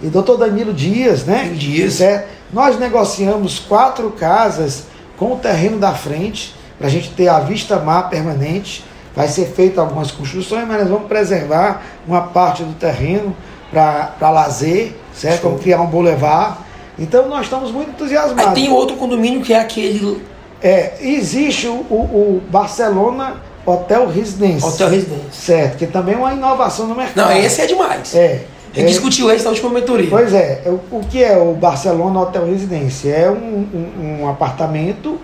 E 0.00 0.06
doutor 0.06 0.36
Danilo 0.36 0.72
Dias, 0.72 1.24
né? 1.24 1.50
Dias. 1.56 1.94
Certo? 1.94 2.28
Nós 2.52 2.78
negociamos 2.78 3.58
quatro 3.58 4.08
casas 4.12 4.84
com 5.16 5.32
o 5.32 5.36
terreno 5.36 5.78
da 5.78 5.94
frente, 5.94 6.54
para 6.78 6.86
a 6.86 6.90
gente 6.90 7.10
ter 7.10 7.26
a 7.26 7.40
vista 7.40 7.80
mar 7.80 8.08
permanente. 8.08 8.84
Vai 9.16 9.26
ser 9.26 9.46
feita 9.46 9.80
algumas 9.80 10.12
construções, 10.12 10.64
mas 10.68 10.78
nós 10.80 10.88
vamos 10.88 11.08
preservar 11.08 11.82
uma 12.06 12.20
parte 12.22 12.62
do 12.62 12.74
terreno 12.74 13.34
para 13.74 14.30
lazer, 14.30 14.92
certo? 15.14 15.40
Show. 15.42 15.50
Vamos 15.50 15.62
criar 15.64 15.80
um 15.80 15.86
boulevard. 15.86 16.58
Então 16.98 17.28
nós 17.28 17.42
estamos 17.42 17.70
muito 17.72 17.90
entusiasmados. 17.90 18.46
Aí 18.46 18.54
tem 18.54 18.70
outro 18.70 18.96
condomínio 18.96 19.40
que 19.42 19.52
é 19.52 19.58
aquele 19.60 20.22
É, 20.62 20.94
existe 21.02 21.66
o, 21.66 21.72
o- 21.90 22.38
o 22.38 22.42
Barcelona 22.50 23.34
Hotel 23.66 24.08
Residência. 24.08 24.66
Hotel 24.68 24.88
Residência. 24.88 25.26
Certo, 25.32 25.76
que 25.78 25.86
também 25.86 26.14
é 26.14 26.18
uma 26.18 26.32
inovação 26.32 26.86
no 26.86 26.94
mercado. 26.94 27.16
Não, 27.28 27.36
esse 27.36 27.60
é 27.60 27.66
demais. 27.66 28.14
É. 28.14 28.42
A 28.72 28.76
gente 28.76 28.86
é- 28.86 28.88
discutiu 28.88 29.30
esse 29.30 29.44
na 29.44 29.50
última 29.50 29.70
mentoria. 29.70 30.08
Pois 30.08 30.32
é, 30.32 30.62
o, 30.66 30.96
o 30.96 31.00
que 31.10 31.22
é 31.22 31.36
o 31.36 31.52
Barcelona 31.54 32.20
Hotel 32.20 32.46
Residência? 32.46 33.10
É 33.10 33.30
um, 33.30 33.34
um- 33.74 34.22
um 34.22 34.28
apartamento 34.28 35.18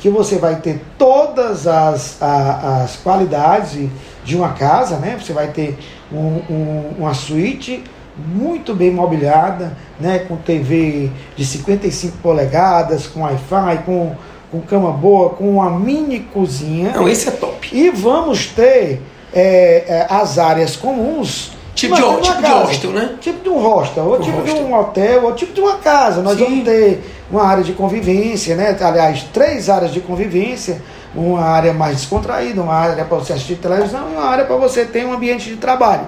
que 0.00 0.08
você 0.08 0.36
vai 0.36 0.56
ter 0.56 0.80
todas 0.98 1.66
as, 1.66 2.16
a- 2.22 2.82
as 2.84 2.96
qualidades 2.96 3.88
de 4.24 4.36
uma 4.36 4.50
casa, 4.50 4.96
né? 4.96 5.18
Você 5.22 5.32
vai 5.32 5.48
ter 5.48 5.76
um- 6.12 6.40
um- 6.50 6.90
uma 7.00 7.12
suíte 7.14 7.82
muito 8.16 8.74
bem 8.74 8.90
mobiliada, 8.90 9.76
né? 10.00 10.20
com 10.20 10.36
TV 10.36 11.10
de 11.36 11.44
55 11.44 12.18
polegadas, 12.18 13.06
com 13.06 13.20
Wi-Fi, 13.22 13.84
com, 13.84 14.14
com 14.50 14.60
cama 14.60 14.90
boa, 14.90 15.30
com 15.30 15.50
uma 15.50 15.70
mini 15.70 16.20
cozinha. 16.20 16.92
Não, 16.92 17.08
esse 17.08 17.28
é 17.28 17.32
top. 17.32 17.68
E 17.72 17.90
vamos 17.90 18.46
ter 18.46 19.02
é, 19.34 19.84
é, 19.86 20.06
as 20.08 20.38
áreas 20.38 20.76
comuns. 20.76 21.52
Tipo 21.74 21.94
de, 21.94 22.02
uma 22.02 22.20
tipo 22.22 22.36
de 22.36 22.42
casa. 22.42 22.64
hostel, 22.64 22.90
né? 22.92 23.16
Tipo 23.20 23.42
de 23.42 23.48
um 23.50 23.58
hostel, 23.58 24.04
ou 24.04 24.16
Um 24.16 24.20
tipo 24.20 24.42
de 24.42 24.50
hostel. 24.50 24.66
um 24.66 24.74
hotel, 24.78 25.24
ou 25.24 25.34
tipo 25.34 25.52
de 25.52 25.60
uma 25.60 25.76
casa. 25.76 26.22
Nós 26.22 26.38
Sim. 26.38 26.44
vamos 26.44 26.64
ter 26.64 27.04
uma 27.30 27.44
área 27.44 27.62
de 27.62 27.74
convivência, 27.74 28.56
né? 28.56 28.74
Aliás, 28.80 29.24
três 29.24 29.68
áreas 29.68 29.92
de 29.92 30.00
convivência. 30.00 30.80
Uma 31.14 31.42
área 31.42 31.72
mais 31.72 31.96
descontraída, 31.96 32.60
uma 32.60 32.74
área 32.74 33.04
para 33.04 33.16
você 33.16 33.32
assistir 33.32 33.56
televisão 33.56 34.10
e 34.10 34.16
uma 34.16 34.24
área 34.24 34.44
para 34.44 34.56
você 34.56 34.84
ter 34.84 35.04
um 35.06 35.12
ambiente 35.14 35.48
de 35.48 35.56
trabalho. 35.56 36.06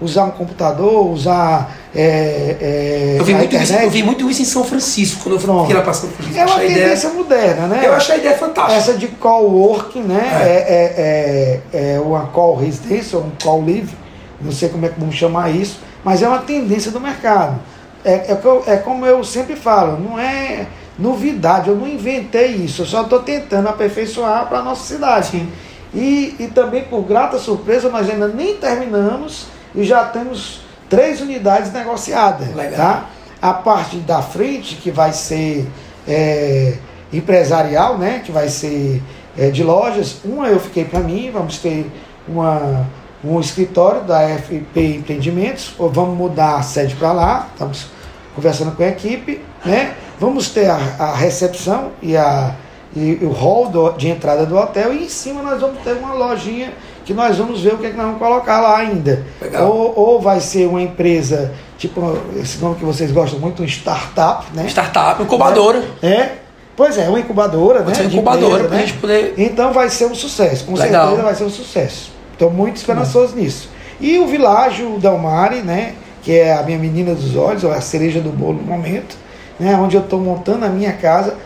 Usar 0.00 0.24
um 0.24 0.30
computador, 0.30 1.10
usar 1.10 1.76
é, 1.94 2.56
é, 2.60 3.16
Eu 3.18 3.24
vi, 3.24 3.34
muito 3.34 3.54
isso, 3.54 3.64
internet. 3.64 3.84
eu 3.84 3.90
vi 3.90 4.02
muito 4.02 4.30
isso 4.30 4.40
em 4.42 4.44
São 4.46 4.64
Francisco, 4.64 5.22
quando 5.22 5.34
eu 5.34 5.40
Pronto. 5.40 5.60
fiquei 5.62 5.76
lá 5.76 5.82
pra 5.82 5.92
São 5.92 6.08
Francisco. 6.08 6.38
É 6.40 6.44
uma 6.46 6.54
Achei 6.54 6.66
a 6.66 6.70
ideia- 6.70 6.84
tendência 6.86 7.10
moderna, 7.10 7.66
né? 7.66 7.82
Eu 7.84 7.92
achei 7.94 8.14
a 8.14 8.18
ideia 8.18 8.36
fantástica. 8.38 8.74
Essa 8.78 8.94
de 8.94 9.08
coworking, 9.08 10.02
né? 10.02 10.22
É, 10.42 11.60
é, 11.74 11.78
é, 11.78 11.94
é 11.96 12.00
uma 12.00 12.26
call 12.28 12.56
residência 12.56 13.18
ou 13.18 13.24
um 13.24 13.30
call 13.42 13.60
live, 13.64 13.94
não 14.40 14.52
sei 14.52 14.68
como 14.70 14.86
é 14.86 14.88
que 14.88 14.98
vamos 14.98 15.14
chamar 15.16 15.50
isso, 15.54 15.80
mas 16.02 16.22
é 16.22 16.28
uma 16.28 16.38
tendência 16.38 16.90
do 16.90 16.98
mercado. 17.00 17.58
É, 18.02 18.12
é, 18.32 18.40
é 18.66 18.76
como 18.78 19.04
eu 19.04 19.22
sempre 19.22 19.54
falo, 19.56 19.98
não 20.00 20.18
é 20.18 20.66
novidade, 20.98 21.68
eu 21.68 21.76
não 21.76 21.86
inventei 21.86 22.46
isso, 22.52 22.82
eu 22.82 22.86
só 22.86 23.02
estou 23.02 23.20
tentando 23.20 23.68
aperfeiçoar 23.68 24.46
para 24.48 24.58
a 24.58 24.62
nossa 24.62 24.86
cidade. 24.86 25.28
Sim. 25.28 25.48
E, 25.92 26.36
e 26.38 26.46
também, 26.46 26.84
por 26.84 27.02
grata 27.02 27.36
surpresa, 27.38 27.88
nós 27.88 28.08
ainda 28.08 28.28
nem 28.28 28.54
terminamos 28.56 29.46
e 29.74 29.84
já 29.84 30.04
temos 30.04 30.60
três 30.88 31.20
unidades 31.20 31.72
negociadas. 31.72 32.54
Legal. 32.54 32.76
Tá? 32.76 33.04
A 33.40 33.54
parte 33.54 33.96
da 33.98 34.20
frente, 34.20 34.76
que 34.76 34.90
vai 34.90 35.12
ser 35.12 35.66
é, 36.06 36.74
empresarial, 37.12 37.96
né? 37.98 38.20
que 38.24 38.32
vai 38.32 38.48
ser 38.48 39.02
é, 39.38 39.50
de 39.50 39.62
lojas, 39.62 40.18
uma 40.24 40.48
eu 40.48 40.60
fiquei 40.60 40.84
para 40.84 41.00
mim, 41.00 41.30
vamos 41.32 41.58
ter 41.58 41.90
uma, 42.28 42.86
um 43.24 43.40
escritório 43.40 44.02
da 44.02 44.20
FP 44.28 44.96
Empreendimentos, 44.96 45.72
ou 45.78 45.88
vamos 45.90 46.16
mudar 46.16 46.56
a 46.56 46.62
sede 46.62 46.94
para 46.96 47.12
lá, 47.12 47.48
estamos 47.52 47.86
conversando 48.34 48.72
com 48.76 48.82
a 48.82 48.88
equipe, 48.88 49.40
né? 49.64 49.94
vamos 50.18 50.50
ter 50.50 50.68
a, 50.68 50.76
a 50.98 51.14
recepção 51.14 51.92
e, 52.02 52.16
a, 52.16 52.54
e 52.94 53.18
o 53.22 53.30
hall 53.30 53.68
do- 53.68 53.92
de 53.92 54.08
entrada 54.08 54.44
do 54.44 54.56
hotel, 54.56 54.92
e 54.92 55.04
em 55.04 55.08
cima 55.08 55.42
nós 55.42 55.60
vamos 55.60 55.82
ter 55.82 55.92
uma 55.94 56.12
lojinha 56.12 56.72
que 57.10 57.14
nós 57.14 57.36
vamos 57.36 57.60
ver 57.60 57.74
o 57.74 57.78
que, 57.78 57.86
é 57.86 57.90
que 57.90 57.96
nós 57.96 58.06
vamos 58.06 58.20
colocar 58.20 58.60
lá 58.60 58.78
ainda. 58.78 59.24
Ou, 59.62 59.98
ou 59.98 60.20
vai 60.20 60.40
ser 60.40 60.68
uma 60.68 60.80
empresa, 60.80 61.52
tipo 61.76 62.00
esse 62.36 62.58
nome 62.58 62.76
que 62.76 62.84
vocês 62.84 63.10
gostam 63.10 63.40
muito, 63.40 63.64
um 63.64 63.66
startup, 63.66 64.46
né? 64.54 64.64
Startup, 64.68 65.20
incubadora. 65.20 65.82
É, 66.00 66.34
pois 66.76 66.96
é, 66.96 67.08
uma 67.08 67.18
incubadora, 67.18 67.80
né? 67.80 67.86
Pode 67.86 67.96
ser 67.96 68.06
de 68.06 68.16
incubadora 68.16 68.62
empresa, 68.62 68.68
né? 68.68 68.80
gente 68.86 68.98
poder. 68.98 69.34
Então 69.36 69.72
vai 69.72 69.90
ser 69.90 70.04
um 70.04 70.14
sucesso, 70.14 70.64
com 70.64 70.74
Legal. 70.74 71.06
certeza 71.06 71.22
vai 71.24 71.34
ser 71.34 71.44
um 71.44 71.50
sucesso. 71.50 72.12
Estou 72.32 72.48
muito 72.48 72.76
esperançoso 72.76 73.34
nisso. 73.34 73.68
E 74.00 74.16
o 74.20 74.28
Világio 74.28 74.96
Dalmari, 75.00 75.62
né? 75.62 75.94
Que 76.22 76.38
é 76.38 76.52
a 76.52 76.62
minha 76.62 76.78
menina 76.78 77.12
dos 77.12 77.34
olhos, 77.34 77.64
ou 77.64 77.72
a 77.72 77.80
cereja 77.80 78.20
do 78.20 78.30
bolo 78.30 78.58
no 78.58 78.62
momento, 78.62 79.16
né? 79.58 79.74
Onde 79.74 79.96
eu 79.96 80.02
estou 80.02 80.20
montando 80.20 80.64
a 80.64 80.68
minha 80.68 80.92
casa. 80.92 81.36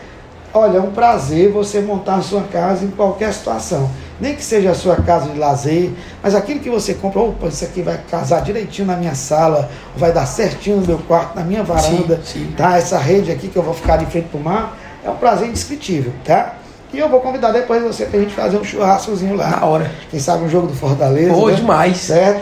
Olha, 0.53 0.77
é 0.77 0.81
um 0.81 0.91
prazer 0.91 1.51
você 1.51 1.81
montar 1.81 2.17
a 2.17 2.21
sua 2.21 2.43
casa 2.43 2.85
em 2.85 2.91
qualquer 2.91 3.33
situação. 3.33 3.89
Nem 4.19 4.35
que 4.35 4.43
seja 4.43 4.71
a 4.71 4.75
sua 4.75 4.95
casa 4.97 5.29
de 5.29 5.37
lazer, 5.37 5.91
mas 6.23 6.33
aquilo 6.33 6.59
que 6.59 6.69
você 6.69 6.93
compra, 6.93 7.19
opa, 7.19 7.47
isso 7.47 7.65
aqui 7.65 7.81
vai 7.81 7.99
casar 8.09 8.41
direitinho 8.41 8.87
na 8.87 8.95
minha 8.95 9.15
sala, 9.15 9.69
vai 9.97 10.13
dar 10.13 10.25
certinho 10.25 10.77
no 10.77 10.87
meu 10.87 10.99
quarto, 10.99 11.35
na 11.35 11.43
minha 11.43 11.63
varanda, 11.63 12.21
sim. 12.23 12.53
tá? 12.55 12.77
Essa 12.77 12.97
rede 12.97 13.31
aqui 13.31 13.47
que 13.47 13.57
eu 13.57 13.63
vou 13.63 13.73
ficar 13.73 13.97
de 13.97 14.05
frente 14.05 14.29
para 14.29 14.39
o 14.39 14.43
mar, 14.43 14.77
é 15.03 15.09
um 15.09 15.15
prazer 15.15 15.47
indescritível, 15.49 16.13
tá? 16.23 16.55
E 16.93 16.99
eu 16.99 17.09
vou 17.09 17.19
convidar 17.19 17.51
depois 17.51 17.83
você 17.83 18.05
pra 18.05 18.19
gente 18.21 18.33
fazer 18.33 18.57
um 18.57 18.63
churrascozinho 18.63 19.35
lá. 19.35 19.49
Na 19.49 19.65
hora. 19.65 19.91
Quem 20.09 20.19
sabe 20.19 20.45
um 20.45 20.49
jogo 20.49 20.67
do 20.67 20.73
Fortaleza. 20.73 21.33
Pô, 21.33 21.49
né? 21.49 21.55
demais. 21.55 21.97
Certo? 21.97 22.41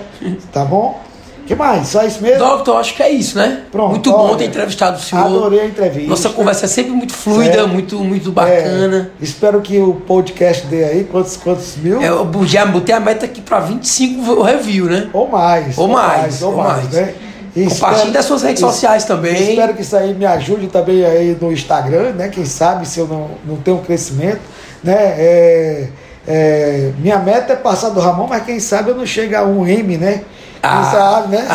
Tá 0.52 0.64
bom? 0.64 1.02
Que 1.46 1.56
mais? 1.56 1.88
Só 1.90 2.04
isso 2.04 2.22
mesmo? 2.22 2.40
Doctor, 2.40 2.78
acho 2.78 2.96
que 2.96 3.04
é 3.04 3.10
isso, 3.10 3.38
né? 3.38 3.64
Pronto, 3.72 3.90
muito 3.92 4.12
bom 4.12 4.28
olha, 4.30 4.38
ter 4.38 4.46
entrevistado 4.46 4.98
o 4.98 5.02
senhor. 5.02 5.26
Adorei 5.26 5.60
a 5.62 5.66
entrevista. 5.66 6.10
Nossa 6.10 6.30
conversa 6.30 6.66
é 6.66 6.68
sempre 6.68 6.92
muito 6.92 7.14
fluida, 7.14 7.54
Certo. 7.54 7.68
muito, 7.68 8.00
muito 8.00 8.32
bacana. 8.32 9.12
É, 9.20 9.24
espero 9.24 9.62
que 9.62 9.78
o 9.78 9.94
podcast 9.96 10.66
dê 10.68 10.84
aí 10.84 11.04
quantos, 11.04 11.36
quantos 11.38 11.76
mil? 11.78 12.02
É, 12.02 12.08
eu 12.08 12.30
já 12.46 12.66
botei 12.66 12.96
a 12.96 13.00
meta 13.00 13.26
aqui 13.26 13.42
para 13.42 13.60
25 13.60 14.42
review, 14.42 14.86
né? 14.86 15.10
Ou 15.14 15.28
mais. 15.28 15.78
Ou 15.78 15.88
mais, 15.88 16.42
ou 16.42 16.54
mais. 16.56 16.90
né? 16.90 17.14
E 17.56 17.66
Compartilhe 17.66 18.12
das 18.12 18.26
suas 18.26 18.42
redes 18.42 18.62
sociais 18.62 19.06
também. 19.06 19.52
Espero 19.52 19.76
que 19.76 19.84
isso 19.84 19.96
aí 19.96 20.12
me 20.16 20.26
ajude 20.26 20.68
também 20.68 21.06
aí 21.06 21.38
no 21.40 21.52
Instagram, 21.52 22.14
né? 22.14 22.30
Quem 22.30 22.46
sabe 22.46 22.88
se 22.88 23.00
eu 23.00 23.08
não, 23.08 23.30
não 23.46 23.58
tenho 23.58 23.78
um 23.78 23.82
crescimento. 23.84 24.42
né? 24.84 24.94
É, 24.96 25.88
é, 26.28 26.92
minha 26.98 27.20
meta 27.20 27.54
é 27.54 27.56
passar 27.56 27.90
do 27.90 28.00
Ramon, 28.00 28.26
mas 28.28 28.44
quem 28.44 28.60
sabe 28.60 28.90
eu 28.90 28.96
não 28.96 29.06
chego 29.06 29.36
a 29.36 29.44
um 29.44 29.68
M, 29.68 29.98
né? 29.98 30.22
Ah. 30.64 30.84
sabe, 30.86 31.36
né? 31.36 31.48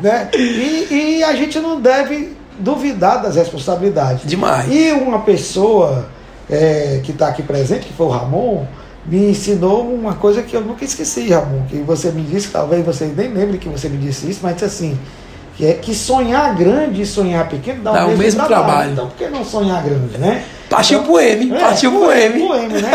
né? 0.00 0.28
E, 0.34 1.18
e 1.18 1.24
a 1.24 1.34
gente 1.34 1.58
não 1.58 1.80
deve 1.80 2.36
duvidar 2.58 3.22
das 3.22 3.36
responsabilidades. 3.36 4.28
Demais. 4.28 4.70
E 4.70 4.92
uma 4.92 5.20
pessoa 5.20 6.06
é, 6.48 7.00
que 7.02 7.12
está 7.12 7.28
aqui 7.28 7.42
presente, 7.42 7.86
que 7.86 7.92
foi 7.92 8.06
o 8.06 8.10
Ramon, 8.10 8.66
me 9.06 9.30
ensinou 9.30 9.92
uma 9.92 10.14
coisa 10.14 10.42
que 10.42 10.54
eu 10.54 10.60
nunca 10.60 10.84
esqueci, 10.84 11.30
Ramon. 11.30 11.62
Que 11.68 11.78
você 11.78 12.10
me 12.10 12.22
disse, 12.22 12.48
talvez 12.48 12.84
você 12.84 13.06
nem 13.06 13.28
lembre 13.28 13.56
que 13.56 13.68
você 13.68 13.88
me 13.88 13.96
disse 13.96 14.28
isso, 14.28 14.40
mas 14.42 14.54
disse 14.54 14.66
assim. 14.66 14.98
Que 15.56 15.66
é 15.66 15.74
que 15.74 15.94
sonhar 15.94 16.54
grande 16.54 17.02
e 17.02 17.06
sonhar 17.06 17.46
pequeno 17.48 17.82
dá, 17.82 17.92
Dá 17.92 18.06
o 18.06 18.16
mesmo 18.16 18.46
trabalho. 18.46 18.92
Então 18.92 19.08
por 19.08 19.16
que 19.16 19.28
não 19.28 19.44
sonhar 19.44 19.82
grande, 19.82 20.16
né? 20.16 20.44
Partiu 20.70 21.02
pro 21.02 21.18
M, 21.18 21.48
partiu 21.58 21.90
pro 21.90 22.12
M. 22.12 22.46
pro 22.46 22.54
M, 22.54 22.80
né? 22.80 22.90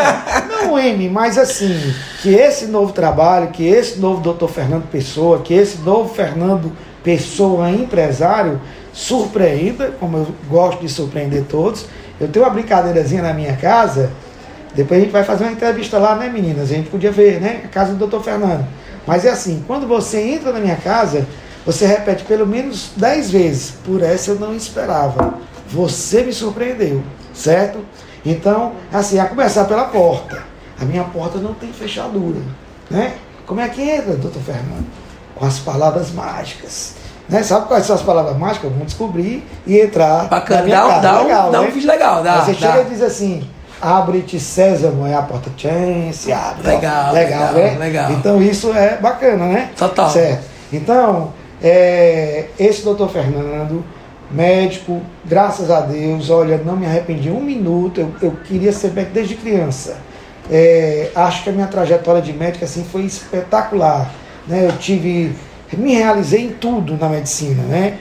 Não 0.49 0.73
o 0.73 0.79
M, 0.79 1.09
mas 1.09 1.37
assim, 1.37 1.77
que 2.21 2.33
esse 2.33 2.67
novo 2.67 2.93
trabalho, 2.93 3.49
que 3.49 3.67
esse 3.67 3.99
novo 3.99 4.21
doutor 4.21 4.49
Fernando 4.49 4.89
Pessoa, 4.89 5.41
que 5.41 5.53
esse 5.53 5.79
novo 5.79 6.13
Fernando 6.13 6.71
Pessoa 7.03 7.69
empresário 7.69 8.61
surpreenda, 8.93 9.93
como 9.99 10.17
eu 10.17 10.27
gosto 10.49 10.79
de 10.79 10.89
surpreender 10.89 11.43
todos. 11.43 11.85
Eu 12.19 12.29
tenho 12.29 12.45
uma 12.45 12.51
brincadeirazinha 12.51 13.21
na 13.21 13.33
minha 13.33 13.57
casa, 13.57 14.09
depois 14.73 15.01
a 15.01 15.03
gente 15.03 15.11
vai 15.11 15.25
fazer 15.25 15.43
uma 15.43 15.51
entrevista 15.51 15.97
lá, 15.97 16.15
né, 16.15 16.29
meninas? 16.29 16.71
A 16.71 16.75
gente 16.75 16.89
podia 16.89 17.11
ver, 17.11 17.41
né? 17.41 17.61
A 17.65 17.67
casa 17.67 17.91
do 17.91 17.97
doutor 17.97 18.23
Fernando. 18.23 18.65
Mas 19.05 19.25
é 19.25 19.29
assim, 19.29 19.61
quando 19.67 19.85
você 19.85 20.21
entra 20.21 20.53
na 20.53 20.59
minha 20.59 20.77
casa, 20.77 21.27
você 21.65 21.85
repete 21.85 22.23
pelo 22.23 22.47
menos 22.47 22.91
10 22.95 23.31
vezes. 23.31 23.73
Por 23.83 24.01
essa 24.01 24.31
eu 24.31 24.39
não 24.39 24.55
esperava. 24.55 25.35
Você 25.67 26.23
me 26.23 26.31
surpreendeu, 26.31 27.03
certo? 27.35 27.79
Então, 28.25 28.71
assim, 28.91 29.19
a 29.19 29.25
começar 29.25 29.65
pela 29.65 29.83
porta. 29.85 30.43
A 30.81 30.85
minha 30.85 31.03
porta 31.03 31.37
não 31.37 31.53
tem 31.53 31.71
fechadura, 31.71 32.39
né? 32.89 33.13
Como 33.45 33.61
é 33.61 33.69
que 33.69 33.81
entra, 33.81 34.15
doutor 34.15 34.41
Fernando? 34.41 34.85
Com 35.35 35.45
as 35.45 35.59
palavras 35.59 36.11
mágicas. 36.11 36.95
Né? 37.29 37.43
Sabe 37.43 37.67
quais 37.67 37.85
são 37.85 37.95
as 37.95 38.01
palavras 38.01 38.37
mágicas? 38.37 38.69
Vamos 38.71 38.87
descobrir 38.87 39.45
e 39.65 39.79
entrar 39.79 40.27
Bacana, 40.27 40.67
dá, 40.67 40.81
casa. 40.81 41.01
dá, 41.01 41.19
um- 41.19 41.23
Legal, 41.23 41.51
dá 41.51 41.59
um 41.61 41.63
né? 41.65 41.71
vídeo 41.71 41.87
legal, 41.89 42.23
dá. 42.23 42.41
Você 42.41 42.53
dá. 42.53 42.57
chega 42.71 42.81
e 42.81 42.85
diz 42.85 43.01
assim, 43.01 43.47
abre-te 43.81 44.39
Sésamo, 44.39 45.05
é 45.07 45.13
a 45.13 45.21
porta 45.21 45.49
tchan, 45.55 46.11
se 46.11 46.31
abre. 46.31 46.67
ó. 46.67 46.69
Legal, 46.71 47.13
legal, 47.13 47.53
legal, 47.53 47.71
né? 47.71 47.77
legal. 47.77 48.11
Então 48.11 48.41
isso 48.41 48.73
é 48.73 48.97
bacana, 48.97 49.45
né? 49.45 49.69
Total. 49.77 50.09
Certo. 50.09 50.43
Então, 50.73 51.33
é, 51.61 52.45
esse 52.59 52.83
doutor 52.83 53.09
Fernando, 53.09 53.83
médico, 54.31 55.01
graças 55.23 55.69
a 55.69 55.81
Deus, 55.81 56.29
olha, 56.29 56.57
não 56.57 56.75
me 56.75 56.85
arrependi 56.85 57.29
um 57.29 57.41
minuto, 57.41 58.01
eu, 58.01 58.11
eu 58.21 58.31
queria 58.43 58.71
ser 58.71 58.91
médico 58.91 59.13
desde 59.13 59.35
criança. 59.35 59.97
É, 60.51 61.09
acho 61.15 61.43
que 61.43 61.49
a 61.49 61.53
minha 61.53 61.67
trajetória 61.67 62.21
de 62.21 62.31
médico 62.33 62.65
assim, 62.65 62.83
foi 62.83 63.01
espetacular. 63.03 64.11
Né? 64.47 64.67
Eu 64.67 64.77
tive, 64.77 65.35
me 65.73 65.95
realizei 65.95 66.41
em 66.45 66.51
tudo 66.51 66.97
na 66.97 67.09
medicina, 67.09 67.63
né? 67.63 67.97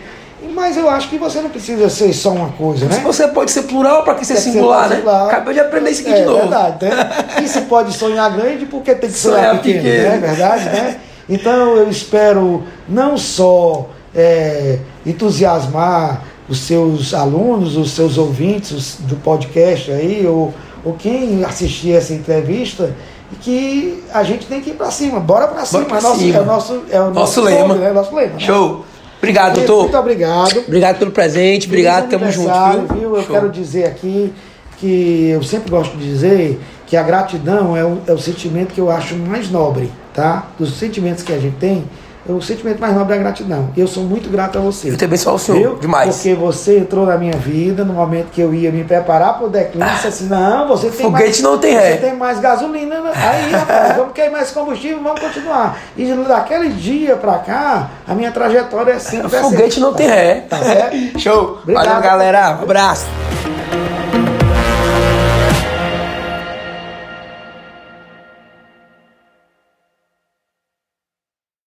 Mas 0.52 0.76
eu 0.76 0.90
acho 0.90 1.08
que 1.08 1.16
você 1.16 1.40
não 1.40 1.48
precisa 1.48 1.88
ser 1.88 2.12
só 2.12 2.30
uma 2.30 2.50
coisa, 2.50 2.87
né? 2.87 3.00
Você 3.02 3.26
pode 3.28 3.50
ser 3.50 3.62
plural, 3.62 4.04
pra 4.04 4.14
que 4.14 4.26
ser 4.26 4.37
singular, 4.37 4.90
né? 4.90 4.96
singular. 4.96 5.26
Acabei 5.26 5.54
de 5.54 5.60
aprender 5.60 5.90
isso 5.90 6.02
aqui 6.02 6.12
é, 6.12 6.20
de 6.20 6.26
novo. 6.26 6.40
verdade, 6.40 6.84
né? 6.84 7.40
E 7.42 7.48
se 7.48 7.62
pode 7.62 7.92
sonhar 7.94 8.30
grande, 8.30 8.66
porque 8.66 8.94
tem 8.94 9.10
que 9.10 9.16
sonhar, 9.16 9.38
Sonhar 9.38 9.62
pequeno, 9.62 9.82
pequeno. 9.82 10.10
né? 10.10 10.18
Verdade, 10.18 10.64
né? 10.66 10.96
Então 11.28 11.76
eu 11.76 11.88
espero 11.88 12.62
não 12.87 13.16
só 13.16 13.88
é, 14.14 14.79
entusiasmar 15.05 16.22
os 16.48 16.61
seus 16.61 17.14
alunos, 17.14 17.77
os 17.77 17.90
seus 17.92 18.18
ouvintes 18.18 18.70
os- 18.72 18.96
do 19.00 19.16
podcast 19.16 19.90
aí, 19.90 20.27
ou, 20.27 20.53
ou 20.85 20.92
quem 20.94 21.42
assistir 21.44 21.92
essa 21.92 22.12
entrevista, 22.12 22.94
que 23.40 24.05
a 24.12 24.22
gente 24.22 24.46
tem 24.46 24.61
que 24.61 24.70
ir 24.70 24.74
para 24.74 24.90
cima, 24.90 25.18
bora 25.18 25.48
para 25.48 25.64
cima. 25.64 25.85
pra 25.87 25.98
é, 25.98 26.03
nosso, 26.03 26.18
cima. 26.20 26.37
é 26.37 26.40
o 26.40 26.44
nosso, 26.44 26.83
é 26.90 27.00
o 27.00 27.05
Nosso 27.07 27.14
nosso 27.14 27.40
lema. 27.42 27.68
nome, 27.68 27.81
né? 27.81 27.92
Nosso 27.92 28.14
lema. 28.14 28.33
né? 28.35 28.38
Show. 28.40 28.85
Obrigado, 29.18 29.57
Muito 29.57 29.66
doutor. 29.66 30.00
obrigado. 30.00 30.59
Obrigado 30.68 30.98
pelo 30.98 31.11
presente, 31.11 31.66
obrigado, 31.66 32.11
tamo 32.11 32.31
junto. 32.31 32.50
Viu? 32.53 32.96
viu? 33.00 33.16
Eu 33.16 33.22
Show. 33.24 33.35
quero 33.35 33.48
dizer 33.50 33.87
aqui 33.87 34.33
que 34.79 35.31
eu 35.31 35.42
sempre 35.42 35.70
gosto 35.70 35.96
de 35.96 36.05
dizer 36.05 36.61
que 36.87 36.94
a 36.96 37.03
gratidão 37.03 37.74
é 37.74 37.83
o, 37.83 37.98
é 38.07 38.12
o 38.12 38.18
sentimento 38.18 38.74
que 38.74 38.81
eu 38.81 38.90
acho 38.90 39.16
mais 39.16 39.50
nobre, 39.50 39.90
tá? 40.12 40.48
Dos 40.59 40.74
sentimentos 40.79 41.22
que 41.24 41.33
a 41.33 41.38
gente 41.38 41.57
tem, 41.57 41.85
o 42.26 42.40
sentimento 42.40 42.80
mais 42.80 42.94
nobre 42.94 43.14
é 43.14 43.18
a 43.18 43.20
gratidão. 43.20 43.68
E 43.76 43.80
eu 43.80 43.87
sou 43.87 44.04
muito 44.04 44.30
grato 44.30 44.58
a 44.58 44.60
você. 44.60 44.90
Eu 44.90 44.96
te 44.96 45.04
abençoo 45.04 45.34
o 45.34 45.38
senhor. 45.38 45.58
Viu? 45.58 45.78
Demais. 45.78 46.14
Porque 46.14 46.34
você 46.34 46.78
entrou 46.78 47.06
na 47.06 47.16
minha 47.18 47.37
vida 47.37 47.84
no 47.84 47.92
momento 47.92 48.30
que 48.30 48.40
eu 48.40 48.54
ia 48.54 48.70
me 48.72 48.82
preparar 48.84 49.38
para 49.38 49.46
o 49.46 49.50
declínio, 49.50 49.88
disse 49.94 50.06
assim, 50.06 50.26
não, 50.26 50.68
você 50.68 50.88
tem 50.88 51.06
Foguete 51.06 51.24
mais, 51.24 51.40
não 51.40 51.58
tem 51.58 51.74
você 51.74 51.80
ré. 51.80 51.96
tem 51.96 52.16
mais 52.16 52.40
gasolina. 52.40 53.00
né? 53.00 53.12
Aí, 53.14 53.50
rapaz, 53.52 53.96
vamos 53.96 54.12
queimar 54.12 54.42
esse 54.42 54.52
combustível, 54.52 55.02
vamos 55.02 55.20
continuar. 55.20 55.78
E 55.96 56.12
daquele 56.26 56.70
dia 56.70 57.16
para 57.16 57.38
cá, 57.38 57.90
a 58.06 58.14
minha 58.14 58.32
trajetória 58.32 58.92
é 58.92 58.98
sempre 58.98 59.28
Foguete 59.28 59.80
não 59.80 59.92
tem 59.92 60.06
ré. 60.08 60.44
Tá 60.48 60.58
certo? 60.58 60.96
Show. 61.20 61.58
Obrigado. 61.62 61.87
Valeu, 61.87 62.02
galera. 62.02 62.58
Um 62.60 62.62
abraço. 62.62 63.06